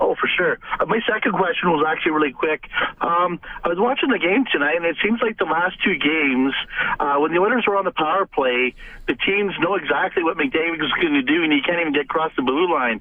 [0.00, 0.58] Oh, for sure.
[0.80, 2.68] Uh, my second question was actually really quick.
[3.00, 6.52] Um, I was watching the game tonight, and it seems like the last two games,
[6.98, 8.74] uh, when the Oilers were on the power play,
[9.06, 12.06] the teams know exactly what McDavid is going to do, and he can't even get
[12.06, 13.00] across the blue line.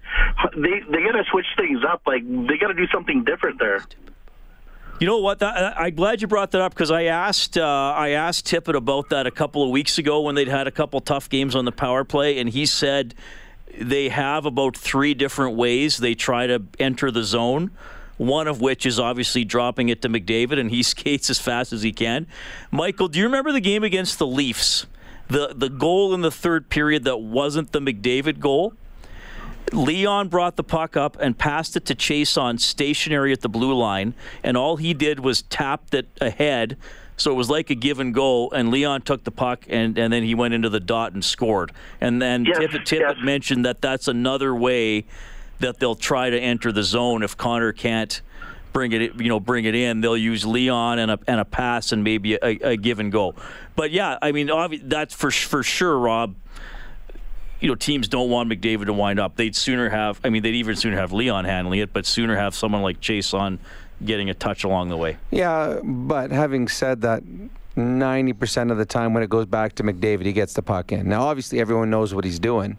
[0.56, 2.04] They they got to switch things up.
[2.06, 3.84] Like they got to do something different there.
[5.00, 5.40] You know what?
[5.40, 9.10] That, I'm glad you brought that up because I asked uh, I asked Tippett about
[9.10, 11.72] that a couple of weeks ago when they'd had a couple tough games on the
[11.72, 13.16] power play, and he said
[13.80, 17.72] they have about three different ways they try to enter the zone.
[18.18, 21.82] One of which is obviously dropping it to McDavid, and he skates as fast as
[21.82, 22.28] he can.
[22.72, 24.86] Michael, do you remember the game against the Leafs?
[25.28, 28.74] The the goal in the third period that wasn't the McDavid goal.
[29.72, 34.14] Leon brought the puck up and passed it to Chiasson stationary at the blue line,
[34.44, 36.78] and all he did was tapped it ahead.
[37.24, 40.12] So it was like a give and go, and Leon took the puck, and, and
[40.12, 41.72] then he went into the dot and scored.
[42.02, 43.24] And then Yes, Tippett, Tippett yes.
[43.24, 45.06] mentioned that that's another way
[45.60, 48.22] that they'll try to enter the zone if Connor can't
[48.74, 50.02] bring it, you know, bring it in.
[50.02, 53.36] They'll use Leon and a and a pass and maybe a, a give and go.
[53.78, 56.36] But yeah, I mean, obvi- that's for for sure, Rob
[57.62, 59.38] you know, teams don't want McDavid to wind up.
[59.38, 62.54] They'd sooner have, I mean, they'd even sooner have Leon handling it, but sooner have
[62.54, 63.58] someone like Chiasson
[64.06, 65.18] getting a touch along the way.
[65.32, 67.24] Yeah, but having said that,
[67.76, 71.10] 90% of the time when it goes back to McDavid, he gets the puck in.
[71.10, 72.78] Now, obviously, everyone knows what he's doing,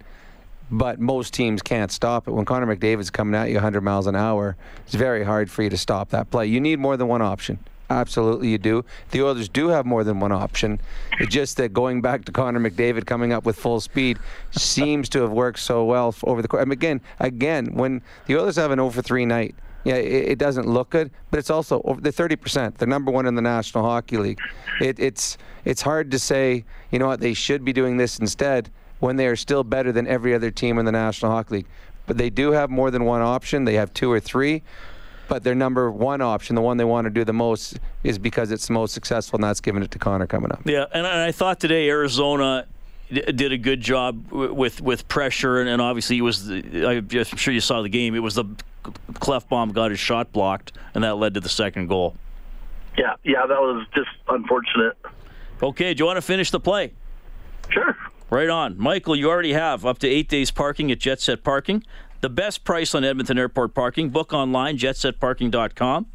[0.71, 2.31] but most teams can't stop it.
[2.31, 5.71] When Connor McDavid's coming at you 100 miles an hour, it's very hard for you
[5.71, 6.47] to stop that play.
[6.47, 7.59] You need more than one option.
[7.91, 8.85] Absolutely, you do.
[9.11, 10.81] The Oilers do have more than one option.
[11.21, 14.19] It's just that going back to Connor McDavid coming up with full speed
[14.53, 16.65] seems to have worked so well over the course.
[16.65, 19.55] Again, again, when the Oilers have an oh over three night,
[19.85, 22.77] yeah, it, it doesn't look good, but it's also over the 30%.
[22.77, 24.41] They're number one in the National Hockey League.
[24.81, 28.71] It, it's it's hard to say, you know what, they should be doing this instead
[29.01, 31.67] when they are still better than every other team in the National Hockey League.
[32.07, 33.65] But they do have more than one option.
[33.65, 34.63] They have two or three.
[35.27, 38.53] But their number one option, the one they want to do the most, is because
[38.53, 40.61] it's the most successful, and that's giving it to Connor coming up.
[40.67, 42.67] Yeah, and, I thought today Arizona
[43.11, 46.47] did a good job with with pressure, and, and obviously it was.
[46.47, 48.15] The, I'm sure you saw the game.
[48.15, 48.45] It was the
[49.15, 52.17] Klefbom got his shot blocked, and that led to the second goal.
[52.97, 54.97] Yeah, yeah, that was just unfortunate.
[55.63, 56.93] Okay, do you want to finish the play?
[57.71, 57.97] Sure.
[58.31, 58.79] Right on.
[58.79, 61.85] Michael, you already have up to eight days parking at Jet Set Parking.
[62.21, 64.11] The best price on Edmonton Airport parking.
[64.11, 66.07] Book online, jetsetparking.com.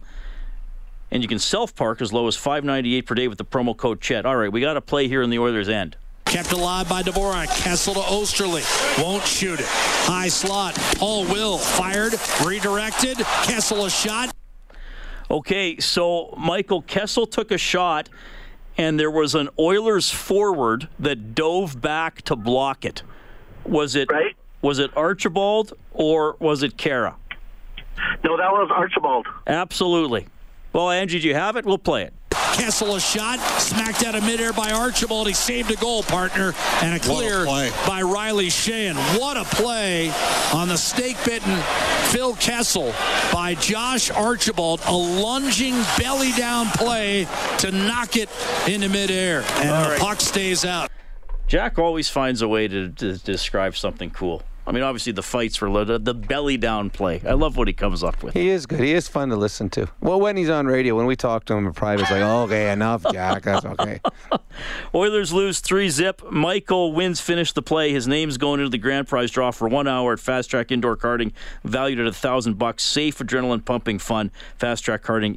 [1.11, 3.45] And you can self park as low as five ninety eight per day with the
[3.45, 4.25] promo code CHED.
[4.25, 5.97] All right, we got a play here in the Oilers' end.
[6.29, 7.47] Kept alive by Dvorak.
[7.57, 9.03] Kessel to Oesterle.
[9.03, 9.65] Won't shoot it.
[9.67, 10.75] High slot.
[10.97, 12.13] Paul Will fired.
[12.45, 13.17] Redirected.
[13.17, 14.33] Kessel a shot.
[15.31, 18.09] Okay, so Michael Kessel took a shot,
[18.77, 23.01] and there was an Oilers forward that dove back to block it.
[23.65, 24.35] Was it Right.
[24.61, 27.15] was it Archibald or was it Khaira?
[28.23, 29.25] No, that was Archibald.
[29.47, 30.27] Absolutely.
[30.73, 31.65] Well, Angie, do you have it?
[31.65, 32.13] We'll play it.
[32.53, 33.39] Kessel a shot.
[33.59, 35.27] Smacked out of midair by Archibald.
[35.27, 36.53] He saved a goal, partner.
[36.81, 37.71] And a clear play.
[37.87, 38.95] by Riley Sheahan.
[39.19, 40.11] What a play
[40.53, 41.55] on the snake bitten
[42.11, 42.93] Phil Kessel
[43.31, 44.81] by Josh Archibald.
[44.87, 47.27] A lunging belly down play
[47.59, 48.29] to knock it
[48.67, 49.43] into midair.
[49.57, 49.99] And All the right.
[49.99, 50.89] puck stays out.
[51.47, 54.43] Jack always finds a way to, to describe something cool.
[54.69, 56.05] I mean, obviously the fights were loaded.
[56.05, 57.23] The belly down play.
[57.27, 58.35] I love what he comes up with.
[58.35, 58.81] He is good.
[58.81, 59.87] He is fun to listen to.
[59.99, 62.71] Well, when he's on radio, when we talk to him in private, it's like, okay,
[62.71, 63.41] enough, Jack.
[63.41, 63.99] That's okay.
[64.93, 66.21] Oilers lose three zip.
[66.29, 67.91] Michael wins finish the play.
[67.91, 70.95] His name's going into the grand prize draw for one hour at Fast Track Indoor
[70.95, 71.31] Karting,
[71.63, 72.83] valued at a thousand bucks.
[72.83, 74.29] Safe, adrenaline pumping fun.
[74.55, 75.35] Fast Track Karting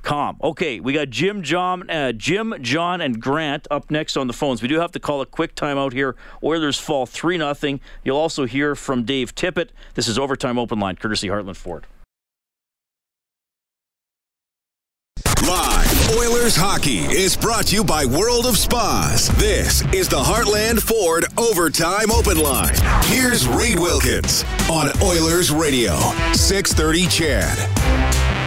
[0.00, 0.36] Edmonton.com.
[0.42, 4.62] Okay, we got Jim, John, uh, Jim, John, and Grant up next on the phones.
[4.62, 6.16] We do have to call a quick timeout here.
[6.42, 9.70] Oilers fall three 0 You'll also hear from Dave Tippett.
[9.94, 11.86] This is overtime open line, courtesy Heartland Ford.
[15.46, 19.28] Live Oilers hockey is brought to you by World of Spas.
[19.36, 22.74] This is the Heartland Ford Overtime Open Line.
[23.04, 25.96] Here's Reed Wilkins on Oilers Radio,
[26.32, 28.39] 630 CHED.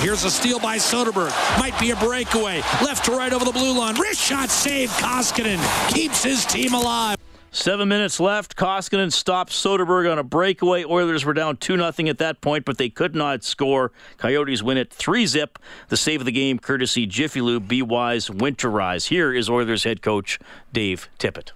[0.00, 1.30] Here's a steal by Soderberg.
[1.58, 2.58] Might be a breakaway.
[2.82, 3.96] Left to right over the blue line.
[3.96, 4.90] Wrist shot save.
[4.90, 5.58] Koskinen
[5.92, 7.16] keeps his team alive.
[7.50, 8.54] Seven minutes left.
[8.56, 10.84] Koskinen stops Soderberg on a breakaway.
[10.84, 13.90] Oilers were down 2 0 at that point, but they could not score.
[14.18, 15.58] Coyotes win it 3 zip.
[15.88, 19.08] The save of the game, courtesy Jiffy Lube, Be Wise, Winterize.
[19.08, 20.38] Here is Oilers head coach
[20.72, 21.50] Dave Tippett.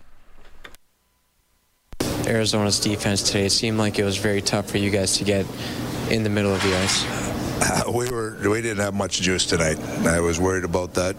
[2.26, 5.46] Arizona's defense today, it seemed like it was very tough for you guys to get
[6.10, 7.41] in the middle of the ice?
[7.92, 9.78] we were we didn't have much juice tonight.
[10.06, 11.16] I was worried about that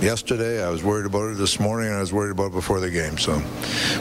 [0.00, 0.62] yesterday.
[0.62, 2.90] I was worried about it this morning, and I was worried about it before the
[2.90, 3.18] game.
[3.18, 3.42] So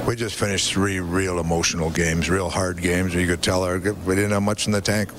[0.08, 3.14] we just finished three real emotional games, real hard games.
[3.14, 5.10] You could tell our we didn't have much in the tank,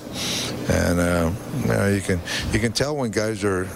[0.69, 2.21] and uh, you, know, you can
[2.53, 3.69] you can tell when guys are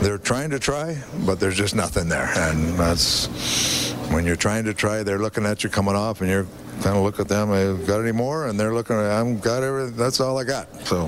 [0.00, 3.26] they're trying to try, but there's just nothing there, and that's
[4.10, 5.02] when you're trying to try.
[5.02, 6.46] They're looking at you coming off, and you're
[6.82, 7.50] kind of look at them.
[7.50, 8.46] I got any more?
[8.46, 8.96] And they're looking.
[8.96, 9.96] I'm got everything.
[9.96, 10.72] That's all I got.
[10.86, 11.06] So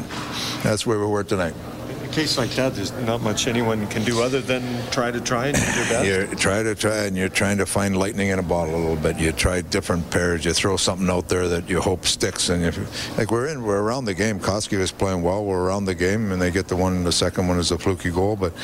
[0.62, 1.54] that's where we were tonight.
[1.88, 5.20] In a case like that, there's not much anyone can do other than try to
[5.20, 6.06] try and do their best.
[6.30, 8.96] You try to try, and you're trying to find lightning in a bottle a little
[8.96, 9.18] bit.
[9.18, 10.44] You try different pairs.
[10.44, 12.48] You throw something out there that you hope sticks.
[12.48, 14.40] And if like we're in, we're around the game.
[14.40, 15.44] Koski was playing well.
[15.44, 17.04] We're around the game, and they get the one.
[17.04, 18.54] The second one is a fluky goal, but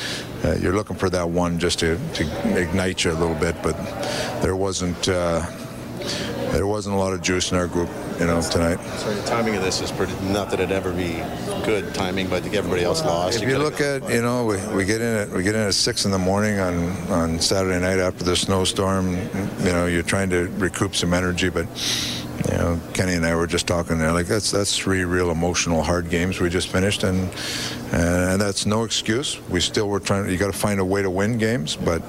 [0.43, 3.55] uh, you're looking for that one just to, to ignite you a little bit.
[3.61, 3.77] But
[4.41, 5.07] there wasn't.
[5.07, 5.45] Uh,
[6.55, 7.89] there wasn't a lot of juice in our group,
[8.19, 8.79] you know, tonight.
[8.97, 11.21] So the timing of this is pretty, not that it'd ever be
[11.65, 13.37] good timing, but everybody else lost.
[13.37, 15.61] If you, you look at, you know, we, we get in at we get in
[15.61, 19.15] at six in the morning on on Saturday night after the snowstorm.
[19.15, 21.67] You know, you're trying to recoup some energy, but
[22.51, 24.11] you know, Kenny and I were just talking there.
[24.11, 27.29] Like that's that's three real emotional, hard games we just finished, and
[27.91, 29.41] and that's no excuse.
[29.49, 30.29] We still were trying.
[30.29, 32.01] You got to find a way to win games, but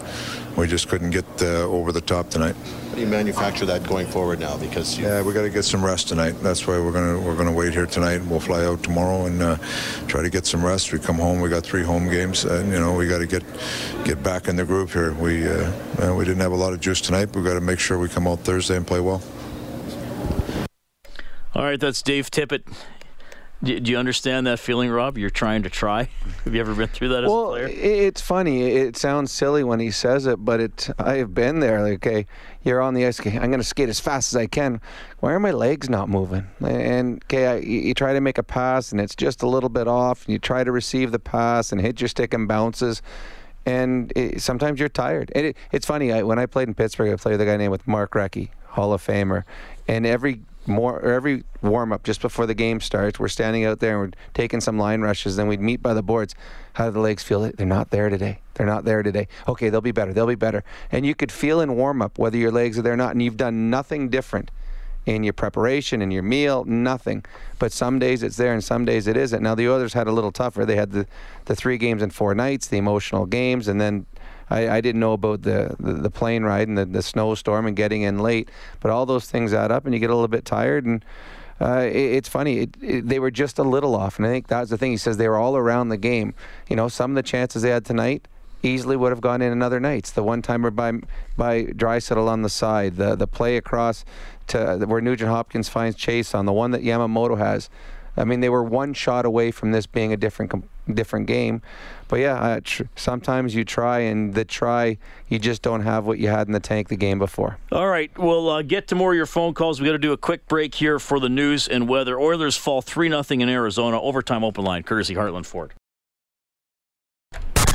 [0.56, 2.56] we just couldn't get uh, over the top tonight.
[2.88, 4.56] How do you manufacture that going forward now?
[4.56, 6.32] Because yeah, we got to get some rest tonight.
[6.42, 8.20] That's why we're gonna we're gonna wait here tonight.
[8.20, 9.56] And we'll fly out tomorrow and uh,
[10.08, 10.92] try to get some rest.
[10.92, 11.40] We come home.
[11.40, 13.44] We got three home games, and you know we got to get
[14.04, 15.12] get back in the groove here.
[15.12, 17.34] We uh, we didn't have a lot of juice tonight.
[17.36, 19.22] We got to make sure we come out Thursday and play well.
[21.54, 22.70] All right, that's Dave Tippett.
[23.62, 25.16] Do, do you understand that feeling, Rob?
[25.16, 26.08] You're trying to try.
[26.44, 27.68] Have you ever been through that as well, a player?
[27.68, 28.62] it's funny.
[28.62, 30.90] It sounds silly when he says it, but it.
[30.98, 31.82] I have been there.
[31.82, 32.26] Like, okay,
[32.62, 33.18] you're on the ice.
[33.18, 34.80] Okay, I'm going to skate as fast as I can.
[35.20, 36.46] Why are my legs not moving?
[36.60, 39.88] And okay, I, you try to make a pass and it's just a little bit
[39.88, 40.26] off.
[40.26, 43.00] And you try to receive the pass and hit your stick and bounces.
[43.64, 45.32] And it, sometimes you're tired.
[45.34, 46.12] And it, it's funny.
[46.12, 48.50] I, when I played in Pittsburgh, I played with a guy named with Mark Recchi,
[48.66, 49.44] Hall of Famer,
[49.88, 54.02] and every more every warm up just before the game starts, we're standing out there
[54.02, 55.36] and we're taking some line rushes.
[55.36, 56.34] Then we'd meet by the boards.
[56.74, 57.50] How do the legs feel?
[57.52, 58.40] They're not there today.
[58.54, 59.28] They're not there today.
[59.48, 60.12] Okay, they'll be better.
[60.12, 60.64] They'll be better.
[60.90, 63.22] And you could feel in warm up whether your legs are there or not, and
[63.22, 64.50] you've done nothing different
[65.06, 67.24] in your preparation, in your meal, nothing.
[67.58, 69.42] But some days it's there and some days it isn't.
[69.42, 70.64] Now the others had a little tougher.
[70.64, 71.06] They had the,
[71.44, 74.06] the three games in four nights, the emotional games, and then
[74.50, 77.76] I, I didn't know about the, the, the, plane ride and the, the snowstorm and
[77.76, 78.48] getting in late.
[78.80, 80.84] But all those things add up, and you get a little bit tired.
[80.84, 81.04] And
[81.60, 82.60] uh, it, it's funny.
[82.60, 84.92] It, it, they were just a little off, and I think that was the thing.
[84.92, 86.34] He says they were all around the game.
[86.68, 88.28] You know, some of the chances they had tonight
[88.62, 90.10] easily would have gone in another nights.
[90.10, 90.92] The one timer by
[91.36, 94.04] by Draisaitl on the side, the the play across
[94.48, 97.68] to where Nugent Hopkins finds Chiasson the one that Yamamoto has.
[98.16, 100.50] I mean, they were one shot away from this being a different
[100.94, 101.62] different game.
[102.08, 106.18] But yeah, uh, tr- sometimes you try, and the try, you just don't have what
[106.18, 107.58] you had in the tank the game before.
[107.72, 109.80] All right, we'll uh, get to more of your phone calls.
[109.80, 112.18] we got to do a quick break here for the news and weather.
[112.18, 114.00] Oilers fall 3 0 in Arizona.
[114.00, 115.74] Overtime open line, courtesy Heartland Ford.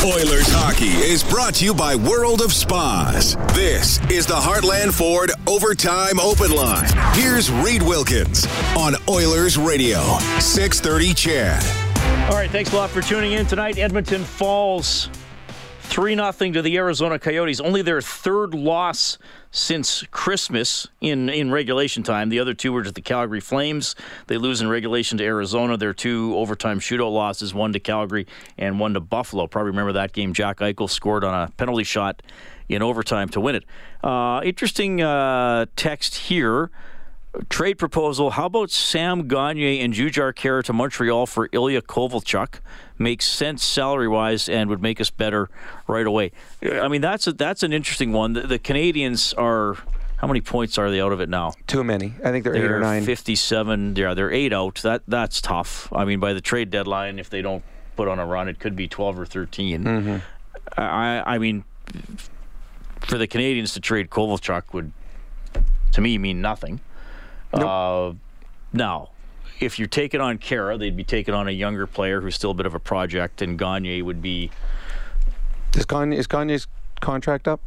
[0.03, 3.35] Oilers hockey is brought to you by World of Spas.
[3.53, 6.89] This is the Heartland Ford Overtime Open Line.
[7.13, 9.99] Here's Reed Wilkins on Oilers Radio,
[10.39, 11.90] 630 CHED.
[12.31, 13.77] All right, thanks a lot for tuning in tonight.
[13.77, 15.09] Edmonton falls
[15.81, 17.59] 3 0 to the Arizona Coyotes.
[17.59, 19.17] Only their third loss
[19.51, 22.29] since Christmas in, in regulation time.
[22.29, 23.97] The other two were to the Calgary Flames.
[24.27, 25.75] They lose in regulation to Arizona.
[25.75, 28.25] Their two overtime shootout losses, one to Calgary
[28.57, 29.45] and one to Buffalo.
[29.47, 30.31] Probably remember that game.
[30.31, 32.23] Jack Eichel scored on a penalty shot
[32.69, 33.65] in overtime to win it.
[34.01, 36.71] Uh, interesting uh, text here
[37.49, 38.31] trade proposal.
[38.31, 42.59] How about Sam Gagner and Jujhar Khaira to Montreal for Ilya Kovalchuk?
[42.97, 45.49] Makes sense salary wise and would make us better
[45.87, 46.31] right away.
[46.63, 48.33] I mean, that's a, that's an interesting one.
[48.33, 49.77] The, the Canadiens are.
[50.17, 51.53] How many points are they out of it now?
[51.65, 52.13] Too many.
[52.23, 53.03] I think they're, they're eight or nine.
[53.03, 53.95] Fifty-seven.
[53.95, 54.75] Yeah, they're eight out.
[54.83, 55.91] That that's tough.
[55.91, 57.63] I mean, by the trade deadline, if they don't
[57.95, 60.17] put on a run, it could be twelve or 13 mm-hmm.
[60.79, 61.63] I I mean,
[62.99, 64.91] for the Canadiens to trade Kovalchuk would,
[65.93, 66.81] to me, mean nothing.
[67.53, 67.63] Nope.
[67.63, 68.13] Uh,
[68.73, 69.09] now,
[69.59, 72.55] if you're taking on Khaira, they'd be taking on a younger player who's still a
[72.55, 74.51] bit of a project, and Gagner would be.
[75.75, 76.67] Is, Gagner, is Gagner's
[76.99, 77.61] contract up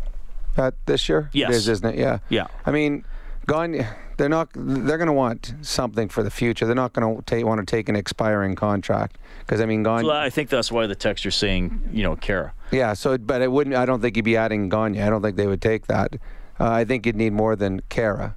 [0.56, 1.30] at this year?
[1.32, 1.50] Yes.
[1.50, 1.98] It is, isn't it?
[1.98, 2.18] Yeah.
[2.28, 2.46] Yeah.
[2.66, 3.04] I mean,
[3.46, 4.48] Gagner, they're not.
[4.54, 6.66] They're going to want something for the future.
[6.66, 10.10] They're not going to want to take an expiring contract because I mean, Gagner.
[10.10, 12.52] I think that's why the text are saying, you know, Khaira.
[12.70, 12.94] Yeah.
[12.94, 13.76] So, but it wouldn't.
[13.76, 15.04] I don't think you'd be adding Gagner.
[15.04, 16.14] I don't think they would take that.
[16.58, 18.34] Uh, I think you'd need more than Khaira.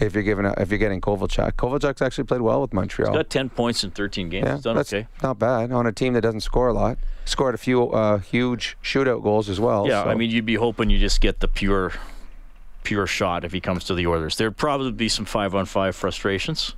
[0.00, 1.52] If you're giving if you're getting Kovalchuk.
[1.52, 3.10] Kovalchuk's actually played well with Montreal.
[3.12, 4.46] He's got 10 points in 13 games.
[4.46, 5.06] yeah, He's done that's okay.
[5.22, 6.98] not bad on a team that doesn't score a lot.
[7.24, 9.86] Scored a few uh, huge shootout goals as well.
[9.88, 10.10] Yeah, so.
[10.10, 11.92] I mean, you'd be hoping you just get the pure,
[12.82, 14.36] pure shot if he comes to the Oilers.
[14.36, 16.74] There'd probably be some five-on-five frustrations.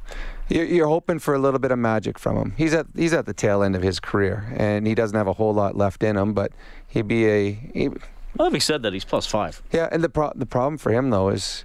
[0.48, 2.54] You're, you're hoping for a little bit of magic from him.
[2.56, 5.32] He's at he's at the tail end of his career, and he doesn't have a
[5.32, 6.34] whole lot left in him.
[6.34, 6.52] But
[6.86, 7.98] he'd be a he, Well,
[8.46, 9.60] having said that, he's plus five.
[9.72, 9.88] yeah.
[9.90, 11.64] And the pro- the problem for him though is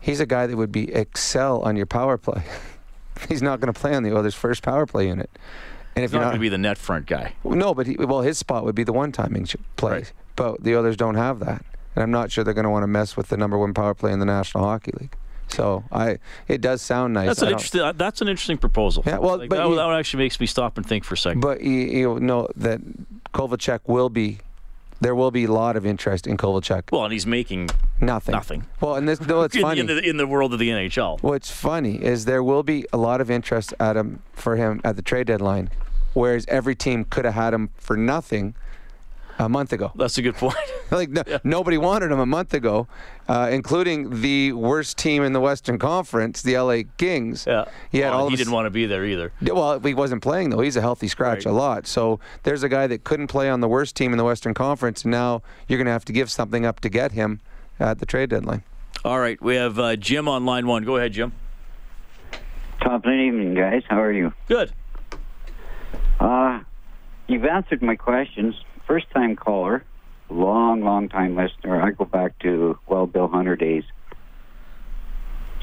[0.00, 2.42] he's a guy that would be excel on your power play.
[3.28, 5.30] he's not going to play on the Oilers' first power play unit.
[5.96, 7.34] And if He's you're not not going to be the net front guy.
[7.44, 9.46] no, but he, well, his spot would be the one timing
[9.76, 10.04] play.
[10.36, 12.86] But the others don't have that, and I'm not sure they're going to want to
[12.86, 15.12] mess with the number one power play in the National Hockey League.
[15.48, 17.26] So I, it does sound nice.
[17.26, 17.80] That's an interesting.
[17.80, 19.02] uh, That's an interesting proposal.
[19.04, 21.18] Yeah, well, Like, but that, you- that actually makes me stop and think for a
[21.18, 21.40] second.
[21.40, 22.80] But you, you know that
[23.34, 24.38] Kovalchuk will be,
[25.00, 26.90] there will be a lot of interest in Kovalchuk.
[26.92, 27.70] well, and he's making
[28.00, 28.32] Nothing.
[28.32, 28.66] nothing.
[28.80, 29.80] Well, and this, no, it's in, funny.
[29.80, 31.22] in the in the world of the NHL.
[31.22, 34.96] What's funny is there will be a lot of interest at him for him at
[34.96, 35.70] the trade deadline,
[36.14, 38.54] whereas every team could have had him for nothing
[39.44, 39.90] a month ago.
[39.94, 40.56] That's a good point.
[40.90, 42.86] like no, nobody wanted him a month ago,
[43.28, 47.44] uh, including the worst team in the Western Conference, the LA Kings.
[47.46, 47.64] Yeah.
[47.90, 49.32] He had Well, all he of didn't want to be there either.
[49.42, 50.60] Well, he wasn't playing though.
[50.60, 51.52] He's a healthy scratch Right.
[51.52, 51.86] a lot.
[51.86, 55.04] So there's a guy that couldn't play on the worst team in the Western Conference.
[55.04, 57.40] And now you're going to have to give something up to get him
[57.78, 58.62] at the trade deadline.
[59.04, 60.84] All right, we have uh, Jim on line one.
[60.84, 61.32] Go ahead, Jim.
[62.82, 63.82] Top of the evening, guys.
[63.88, 64.32] How are you?
[64.48, 64.72] Good.
[66.18, 66.60] Uh,
[67.28, 68.54] you've answered my questions.
[68.90, 69.84] First time caller,
[70.30, 71.80] long, long time listener.
[71.80, 73.84] I go back to, well, Bill Hunter days.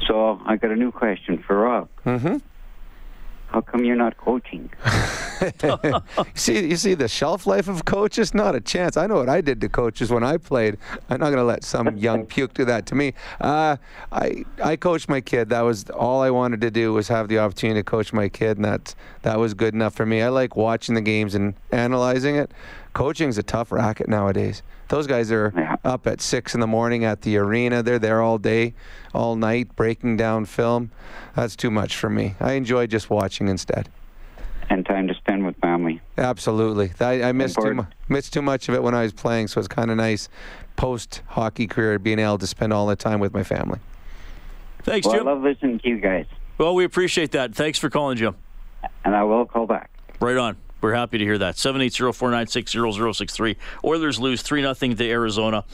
[0.06, 1.90] So I got a new question for Rob.
[2.06, 2.38] Mm-hmm.
[3.48, 4.70] How come you're not coaching?
[6.34, 8.34] see, you see the shelf life of coaches?
[8.34, 8.96] Not a chance.
[8.96, 10.78] I know what I did to coaches when I played.
[11.08, 13.14] I'm not going to let some young puke do that to me.
[13.40, 13.76] Uh,
[14.10, 15.50] I I coached my kid.
[15.50, 18.56] That was all I wanted to do was have the opportunity to coach my kid,
[18.56, 20.22] and that that was good enough for me.
[20.22, 22.50] I like watching the games and analyzing it.
[22.98, 24.64] Coaching's a tough racket nowadays.
[24.88, 27.80] Those guys are up at six in the morning at the arena.
[27.80, 28.74] They're there all day,
[29.14, 30.90] all night, breaking down film.
[31.36, 32.34] That's too much for me.
[32.40, 33.88] I enjoy just watching instead.
[34.68, 36.00] And time to spend with family.
[36.16, 36.90] Absolutely.
[36.98, 39.68] I, I missed too, missed too much of it when I was playing, so it's
[39.68, 40.28] kind of nice
[40.74, 43.78] post hockey career being able to spend all the time with my family.
[44.82, 45.28] Thanks, well, Jim.
[45.28, 46.26] I love listening to you guys,
[46.58, 47.54] Well, we appreciate that.
[47.54, 48.34] Thanks for calling, Jim.
[49.04, 49.88] and I will call back.
[50.18, 50.56] Right on.
[50.80, 51.56] We're happy to hear that.
[51.56, 53.56] 780-496-0063.
[53.84, 55.64] Oilers lose 3-0 to Arizona.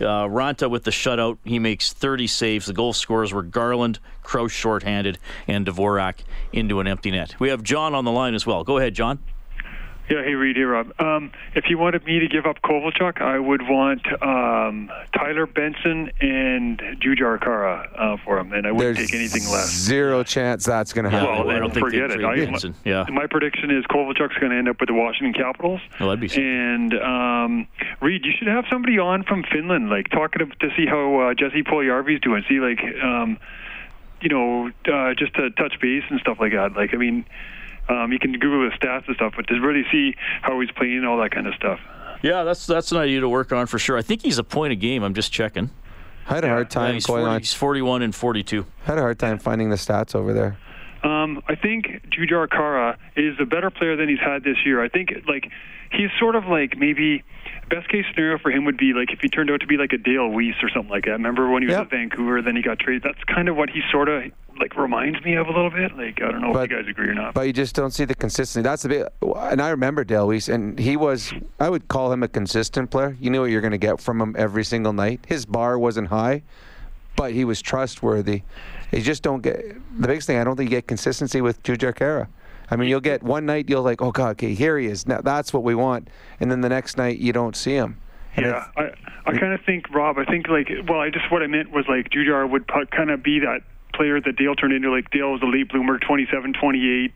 [0.00, 1.38] Uh, Raanta with the shutout.
[1.44, 2.66] He makes 30 saves.
[2.66, 6.20] The goal scorers were Garland, Crouse shorthanded, and Dvorak
[6.52, 7.34] into an empty net.
[7.38, 8.64] We have John on the line as well.
[8.64, 9.18] Go ahead, John.
[10.10, 10.92] Yeah, hey Reed, hey Rob.
[11.00, 16.10] Um, if you wanted me to give up Kovalchuk, I would want um, Tyler Benson
[16.20, 19.70] and Jujhar Khaira uh, for him, and I wouldn't There's take anything less.
[19.70, 21.46] Zero chance that's going to happen.
[21.46, 22.24] well, then forget it.
[22.24, 22.74] I, Benson.
[22.84, 23.06] Yeah.
[23.08, 25.80] My prediction is Kovalchuk's going to end up with the Washington Capitals.
[26.00, 26.44] Well, that'd be something.
[26.44, 27.68] And um,
[28.00, 31.34] Reed, you should have somebody on from Finland, like talking to, to see how uh,
[31.34, 32.42] Jesse Puljujärvi's doing.
[32.48, 33.38] See, like, um,
[34.20, 36.72] you know, uh, just to touch base and stuff like that.
[36.72, 37.24] Like, I mean,
[37.90, 40.98] um, you can Google his stats and stuff, but to really see how he's playing
[40.98, 41.80] and all that kind of stuff.
[42.22, 43.96] Yeah, that's that's an idea to work on for sure.
[43.98, 45.02] I think he's a point a game.
[45.02, 45.70] I'm just checking.
[46.28, 47.40] I had a hard Yeah, time he's, going 40, on.
[47.40, 48.66] he's 41 and 42.
[48.84, 50.58] had a hard time finding the stats over there.
[51.02, 54.84] Um, I think Jujhar Khaira is a better player than he's had this year.
[54.84, 55.50] I think like
[55.90, 57.24] he's sort of like maybe
[57.70, 59.92] best case scenario for him would be like if he turned out to be like
[59.92, 61.12] a Dale Weise or something like that.
[61.12, 61.82] Remember when he was Yep.
[61.86, 63.02] at Vancouver, then he got traded.
[63.02, 64.24] That's kind of what he sort of
[64.58, 65.96] like reminds me of a little bit.
[65.96, 67.32] Like I don't know But- if you guys agree or not.
[67.34, 68.62] But you just don't see the consistency.
[68.62, 69.04] That's the big.
[69.36, 71.32] And I remember Dale Weise, and he was.
[71.58, 73.16] I would call him a consistent player.
[73.20, 75.20] You knew what you're going to get from him every single night.
[75.26, 76.42] His bar wasn't high,
[77.16, 78.42] but he was trustworthy.
[78.92, 79.62] You just don't get
[80.00, 80.38] the biggest thing.
[80.38, 82.26] I don't think you get consistency with Jujhar Khaira.
[82.70, 85.06] I mean, you'll get one night you'll like, oh god, okay, here he is.
[85.06, 86.08] Now that's what we want,
[86.38, 88.00] and then the next night you don't see him.
[88.36, 88.90] And Yeah, I
[89.26, 90.18] I kind of think Rob.
[90.18, 93.22] I think like well, I just what I meant was like Jujhar would kind of
[93.22, 93.62] be that
[93.92, 94.90] player that Dale turned into.
[94.90, 97.12] Like Dale was a late bloomer, 27, 28,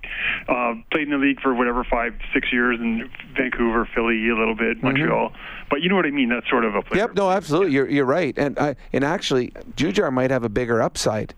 [0.49, 4.55] uh, played in the league for whatever five, six years in Vancouver, Philly, a little
[4.55, 5.33] bit, Montreal.
[5.71, 6.29] But you know what I mean?
[6.29, 7.03] That's sort of a player.
[7.03, 7.73] Yep, no, absolutely.
[7.73, 8.37] You're you're right.
[8.37, 11.35] And I and actually Jujhar might have a bigger upside.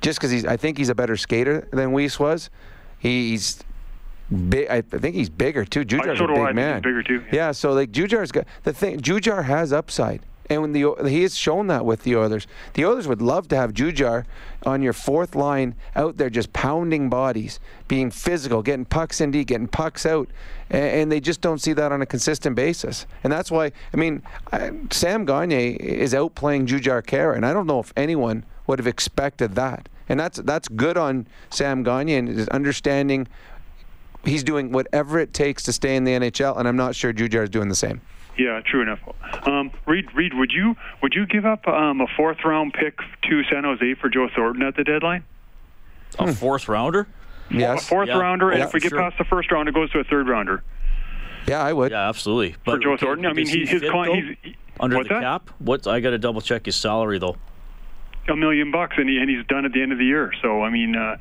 [0.00, 2.50] Just cuz he's I think he's a better skater than Weise was.
[3.06, 3.62] He's
[4.48, 5.84] big I think he's bigger too.
[5.84, 6.42] Jujhar's uh, so a big I.
[6.42, 6.82] I think he's man.
[6.82, 7.24] bigger, too.
[7.30, 10.22] Yeah, so like Jujhar's got the thing Jujhar has upside.
[10.48, 12.46] And when the he has shown that with the Oilers.
[12.74, 14.24] The Oilers would love to have Jujhar
[14.64, 19.48] on your fourth line out there just pounding bodies, being physical, getting pucks in deep,
[19.48, 20.28] getting pucks out,
[20.70, 23.06] and, and they just don't see that on a consistent basis.
[23.24, 27.66] And that's why I mean I, Sam Gagner is outplaying Jujhar Khaira, and I don't
[27.66, 29.88] know if anyone would have expected that.
[30.08, 33.26] And that's that's good on Sam Gagner and his understanding.
[34.24, 37.44] He's doing whatever it takes to stay in the NHL, and I'm not sure Jujhar
[37.44, 38.00] is doing the same.
[38.36, 38.98] Yeah, true enough.
[39.46, 42.98] Um, Reed, Reed, would you would you give up um, a fourth round pick
[43.28, 45.24] to San Jose for Joe Thornton at the deadline?
[46.18, 47.06] A fourth rounder?
[47.50, 47.82] Yes.
[47.84, 48.18] A fourth Yeah.
[48.18, 48.98] rounder, and Yeah, if we get sure.
[48.98, 50.62] past the first round, it goes to a third rounder.
[51.46, 51.92] Yeah, I would.
[51.92, 52.56] Yeah, absolutely.
[52.64, 55.22] For Joe Thornton, I mean, he, his client, he's he- under what's the that?
[55.22, 55.50] cap.
[55.58, 57.36] What I got to double check his salary though.
[58.28, 60.32] A million bucks, and, he, and he's done at the end of the year.
[60.42, 61.16] So I mean, uh,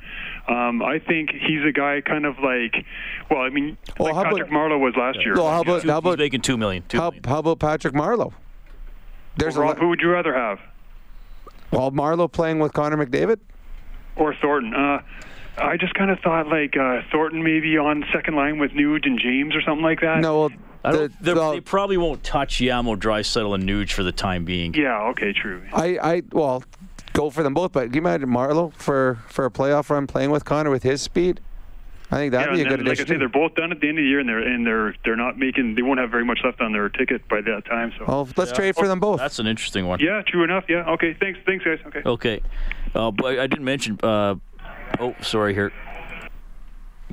[0.51, 2.83] um, I think he's a guy kind of like,
[3.29, 5.35] well, I mean, Well, like how about- Patrick Marleau was last year.
[5.35, 6.83] Well, how about Two- how he's about making two million?
[6.87, 7.23] Two how, million.
[7.25, 8.33] how about Patrick Marleau?
[9.37, 10.59] There's Rob, a who would you rather have,
[11.71, 13.39] well, Marleau playing with Connor McDavid.
[14.15, 14.73] or Thornton?
[14.73, 15.01] Uh,
[15.57, 19.19] I just kind of thought like uh, Thornton maybe on second line with Nuge and
[19.19, 20.19] James or something like that.
[20.21, 20.49] No, well,
[20.83, 24.11] I the- don't, they're- well, they probably won't touch Yamo, Draisaitl, and Nuge for the
[24.11, 24.73] time being.
[24.73, 25.01] Yeah.
[25.09, 25.33] Okay.
[25.33, 25.63] True.
[25.73, 26.63] I, I well,
[27.15, 27.71] go for them both.
[27.71, 31.01] But can you imagine Marleau for for a playoff run playing with Connor with his
[31.01, 31.39] speed?
[32.11, 33.15] I think that'd yeah, be a and good then, like I addition.
[33.15, 35.15] say, they're both done at the end of the year, and they're and they're they're
[35.15, 35.73] not making.
[35.73, 37.93] They won't have very much left on their ticket by that time.
[37.97, 38.05] So.
[38.07, 39.17] well, let's trade for them both.
[39.17, 39.99] That's an interesting one.
[39.99, 40.21] Yeah.
[40.27, 40.65] True enough.
[40.69, 40.91] Yeah.
[40.91, 41.15] Okay.
[41.19, 41.39] Thanks.
[41.45, 41.79] Thanks, guys.
[41.87, 42.01] Okay.
[42.05, 42.41] Okay.
[42.93, 43.97] Uh, but I didn't mention.
[44.03, 44.35] Uh,
[44.99, 45.73] oh, sorry here.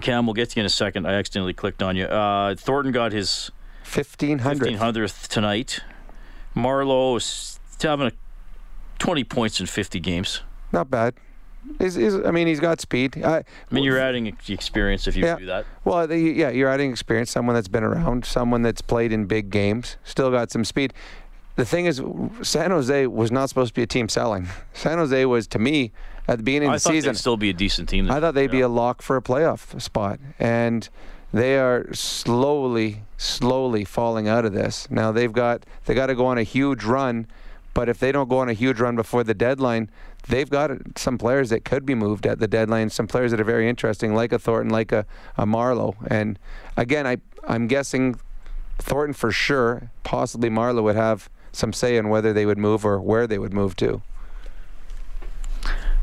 [0.00, 1.06] Cam, we'll get to you in a second.
[1.06, 2.04] I accidentally clicked on you.
[2.04, 3.50] Uh, Thornton got his
[3.82, 4.74] Fifteen hundred.
[4.74, 5.80] 1500th tonight.
[6.56, 8.12] Marleau is having a
[9.02, 10.42] 20 points in 50 games.
[10.70, 11.14] Not bad.
[11.80, 13.20] He's, he's, I mean, he's got speed.
[13.24, 15.38] I, I mean, you're adding experience if you Yeah.
[15.38, 15.66] do that.
[15.84, 17.28] Well, the, yeah, you're adding experience.
[17.32, 20.94] Someone that's been around, someone that's played in big games, still got some speed.
[21.56, 22.00] The thing is,
[22.42, 24.46] San Jose was not supposed to be a team selling.
[24.72, 25.90] San Jose was, to me,
[26.28, 28.08] at the beginning I of the season, they'd still be a decent team.
[28.08, 30.88] I thought they'd be a lock for a playoff spot, and
[31.32, 34.88] they are slowly, slowly falling out of this.
[34.90, 37.26] Now they've got they got to go on a huge run,
[37.74, 39.90] but if they don't go on a huge run before the deadline,
[40.28, 42.90] they've got some players that could be moved at the deadline.
[42.90, 45.06] Some players that are very interesting, like a Thornton, like a,
[45.36, 45.94] a Marleau.
[46.08, 46.38] And
[46.76, 48.16] again, I I'm guessing
[48.78, 53.00] Thornton for sure, possibly Marleau would have some say in whether they would move or
[53.00, 54.02] where they would move to.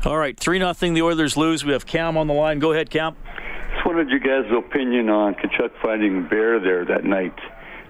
[0.04, 0.94] All right, 3 nothing.
[0.94, 1.64] The Oilers lose.
[1.64, 2.58] We have Cam on the line.
[2.58, 3.16] Go ahead, Cam.
[3.74, 7.38] Just wanted you guys' opinion on Tkachuk fighting Bear there that night.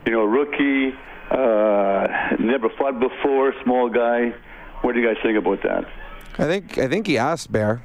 [0.07, 0.93] You know, rookie,
[1.31, 4.35] uh, never fought before, small guy.
[4.83, 5.85] What do you guys think about that?
[6.39, 7.83] I think I think he asked Bear.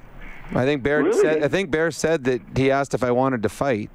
[0.54, 1.20] I think Bear Really?
[1.20, 3.90] said I think Bear said that he asked if I wanted to fight.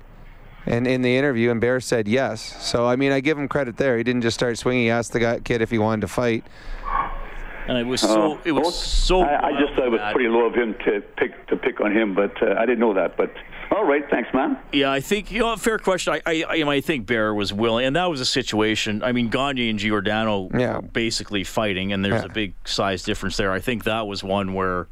[0.67, 2.41] And in the interview, and Bear said yes.
[2.63, 3.97] So I mean, I give him credit there.
[3.97, 4.85] He didn't just start swinging.
[4.85, 6.45] He asked the guy, kid if he wanted to fight.
[7.67, 8.35] And it was so.
[8.35, 9.23] Uh, it was well, so.
[9.23, 10.13] I, I just thought it was bad.
[10.13, 12.93] pretty low of him to pick to pick on him, but uh, I didn't know
[12.95, 13.17] that.
[13.17, 13.33] But
[13.71, 14.59] all right, thanks, man.
[14.73, 15.57] Yeah, I think you know.
[15.57, 16.13] Fair question.
[16.15, 19.03] I, I, I, I think Bear was willing, and that was a situation.
[19.03, 20.77] I mean, Gagner and Giordano Yeah.
[20.77, 22.29] were basically fighting, and there's Yeah.
[22.31, 23.53] a big size difference there.
[23.53, 24.89] I think that was one where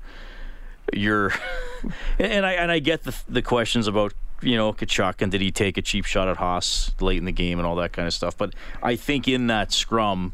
[0.94, 1.32] you're,
[2.18, 5.50] and I and I get the the questions about you know Tkachuk and did he
[5.50, 8.14] take a cheap shot at Haas late in the game and all that kind of
[8.14, 8.36] stuff.
[8.36, 10.32] But I think in that scrum,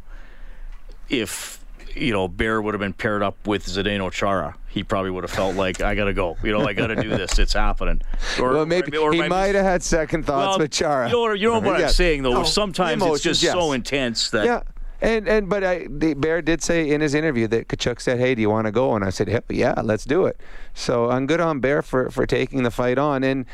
[1.09, 1.64] if
[1.97, 5.31] you know Bear would have been paired up with Zdeno Chara, he probably would have
[5.31, 6.37] felt like I gotta go.
[6.43, 7.39] You know, I gotta do this.
[7.39, 8.03] It's happening.
[8.41, 11.09] Or, well, maybe or he am might have had second thoughts well, with Chara.
[11.09, 11.87] You know, you know what Yeah.
[11.87, 12.33] I'm saying though.
[12.33, 13.53] No, Sometimes it's just yes.
[13.53, 14.63] so intense that Yeah.
[15.01, 18.35] And and but I the Bear did say in his interview that Tkachuk said, "Hey,
[18.35, 20.41] do you want to go?" And I said, "Hell yeah, let's do it."
[20.73, 23.45] So I'm good on Bear for for taking the fight on, and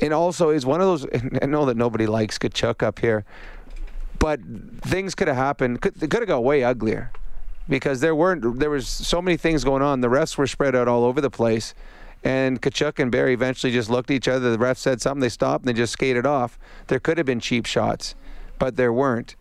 [0.00, 1.06] and also is one of those.
[1.42, 3.24] I know that nobody likes Tkachuk up here,
[4.18, 4.40] but
[4.80, 5.80] things could have happened.
[5.80, 7.12] Could, it could have got way uglier
[7.68, 10.00] because there weren't there was so many things going on.
[10.00, 11.74] The refs were spread out all over the place.
[12.24, 14.50] And Tkachuk and Barry eventually just looked at each other.
[14.50, 15.20] The ref said something.
[15.20, 16.58] They stopped and they just skated off.
[16.88, 18.16] There could have been cheap shots,
[18.58, 19.36] but there weren't.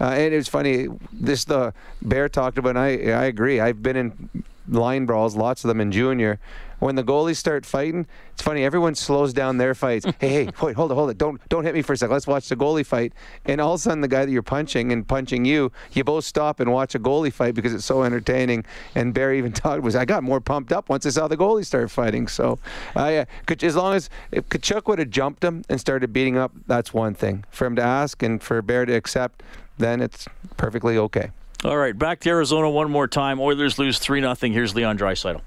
[0.00, 0.88] Uh, and was funny.
[1.12, 2.70] This the Bear talked about.
[2.70, 3.60] And I I agree.
[3.60, 6.38] I've been in line brawls, lots of them in junior.
[6.80, 8.64] When the goalies start fighting, it's funny.
[8.64, 10.06] Everyone slows down their fights.
[10.18, 11.18] hey, hey, wait, hold it, hold it.
[11.18, 12.12] Don't don't hit me for a second.
[12.12, 13.12] Let's watch the goalie fight.
[13.44, 16.24] And all of a sudden, the guy that you're punching and punching you, you both
[16.24, 18.64] stop and watch a goalie fight because it's so entertaining.
[18.94, 21.64] And Barry even talked was I got more pumped up once I saw the goalie
[21.64, 22.26] start fighting.
[22.28, 22.58] So,
[22.96, 26.52] uh, could as long as if Tkachuk would have jumped him and started beating up,
[26.66, 27.44] that's one thing.
[27.50, 29.42] For him to ask and for Bear to accept,
[29.78, 30.26] then it's
[30.56, 31.30] perfectly okay.
[31.62, 33.38] All right, back to Arizona one more time.
[33.38, 34.34] Oilers lose 3 0.
[34.34, 35.42] Here's Leon Draisaitl.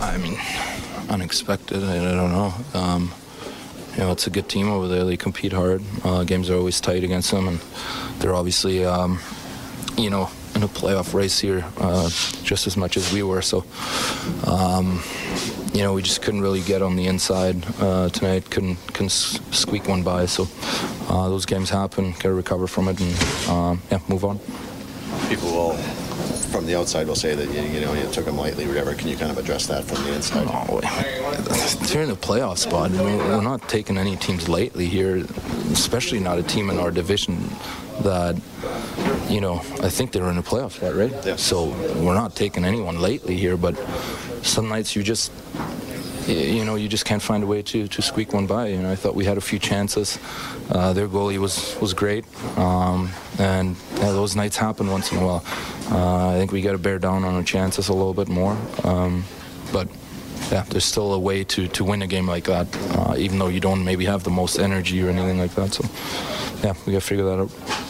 [0.00, 0.38] I mean,
[1.08, 1.82] unexpected.
[1.82, 2.54] I, I don't know.
[2.74, 3.12] Um,
[3.92, 5.04] you know, it's a good team over there.
[5.04, 5.82] They compete hard.
[6.04, 7.60] Uh, games are always tight against them, and
[8.20, 9.18] they're obviously, um,
[9.96, 12.08] you know, in a playoff race here uh,
[12.42, 13.42] just as much as we were.
[13.42, 13.64] So,
[14.46, 15.02] um,
[15.72, 18.50] you know, we just couldn't really get on the inside uh, tonight.
[18.50, 20.26] Couldn't couldn't squeak one by.
[20.26, 20.48] So,
[21.08, 22.12] uh, those games happen.
[22.12, 24.38] Got to recover from it and um, yeah, move on.
[25.28, 25.97] people will
[26.58, 28.92] from the outside will say that you, you know you took them lightly, or whatever.
[28.92, 30.48] Can you kind of address that from the inside?
[30.48, 31.52] Oh, no,
[31.86, 32.90] they're in the playoff spot.
[32.90, 35.24] We're not taking any teams lightly here,
[35.70, 37.48] especially not a team in our division
[38.00, 38.34] that,
[39.28, 41.12] you know, I think they're in the playoff spot, right?
[41.24, 41.36] Yeah.
[41.36, 41.66] So
[42.02, 43.76] we're not taking anyone lightly here, but
[44.42, 45.30] some nights you just
[46.28, 48.68] you know, you just can't find a way to, to squeak one by.
[48.68, 50.18] You know, I thought we had a few chances.
[50.70, 52.24] Uh, their goalie was was great,
[52.58, 55.44] um, and yeah, those nights happen once in a while.
[55.90, 58.56] Uh, I think we got to bear down on our chances a little bit more.
[58.84, 59.24] Um,
[59.72, 59.88] but
[60.50, 62.66] yeah, there's still a way to, to win a game like that,
[62.96, 65.74] uh, even though you don't maybe have the most energy or anything like that.
[65.74, 65.84] So
[66.62, 67.87] yeah, we got to figure that out.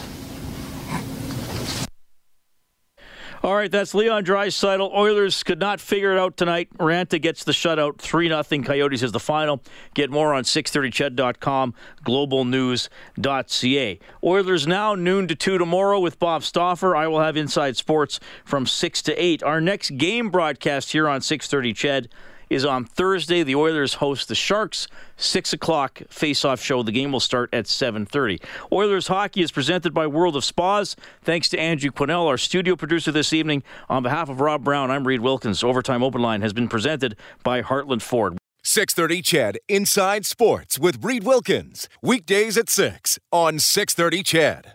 [3.41, 4.93] All right, that's Leon Draisaitl.
[4.93, 6.67] Oilers could not figure it out tonight.
[6.77, 8.43] Raanta gets the shutout, 3 0.
[8.63, 9.63] Coyotes is the final.
[9.93, 11.73] Get more on 630ched.com,
[12.05, 13.99] globalnews.ca.
[14.23, 16.97] Oilers now noon to 2 tomorrow with Bob Stauffer.
[16.97, 19.41] I will have Inside Sports from 6 to 8.
[19.43, 22.07] Our next game broadcast here on 630 Ched
[22.49, 23.43] is on Thursday.
[23.43, 24.87] The Oilers host the Sharks.
[25.17, 26.83] Six o'clock face-off show.
[26.83, 28.39] The game will start at 7:30.
[28.71, 30.95] Oilers hockey is presented by World of Spas.
[31.21, 33.63] Thanks to Andrew Quinnell, our studio producer this evening.
[33.89, 35.63] On behalf of Rob Brown, I'm Reed Wilkins.
[35.63, 38.37] Overtime Open Line has been presented by Heartland Ford.
[38.63, 41.87] 630 CHED Inside Sports with Reed Wilkins.
[42.01, 44.65] Weekdays at 6 on 630 Ched.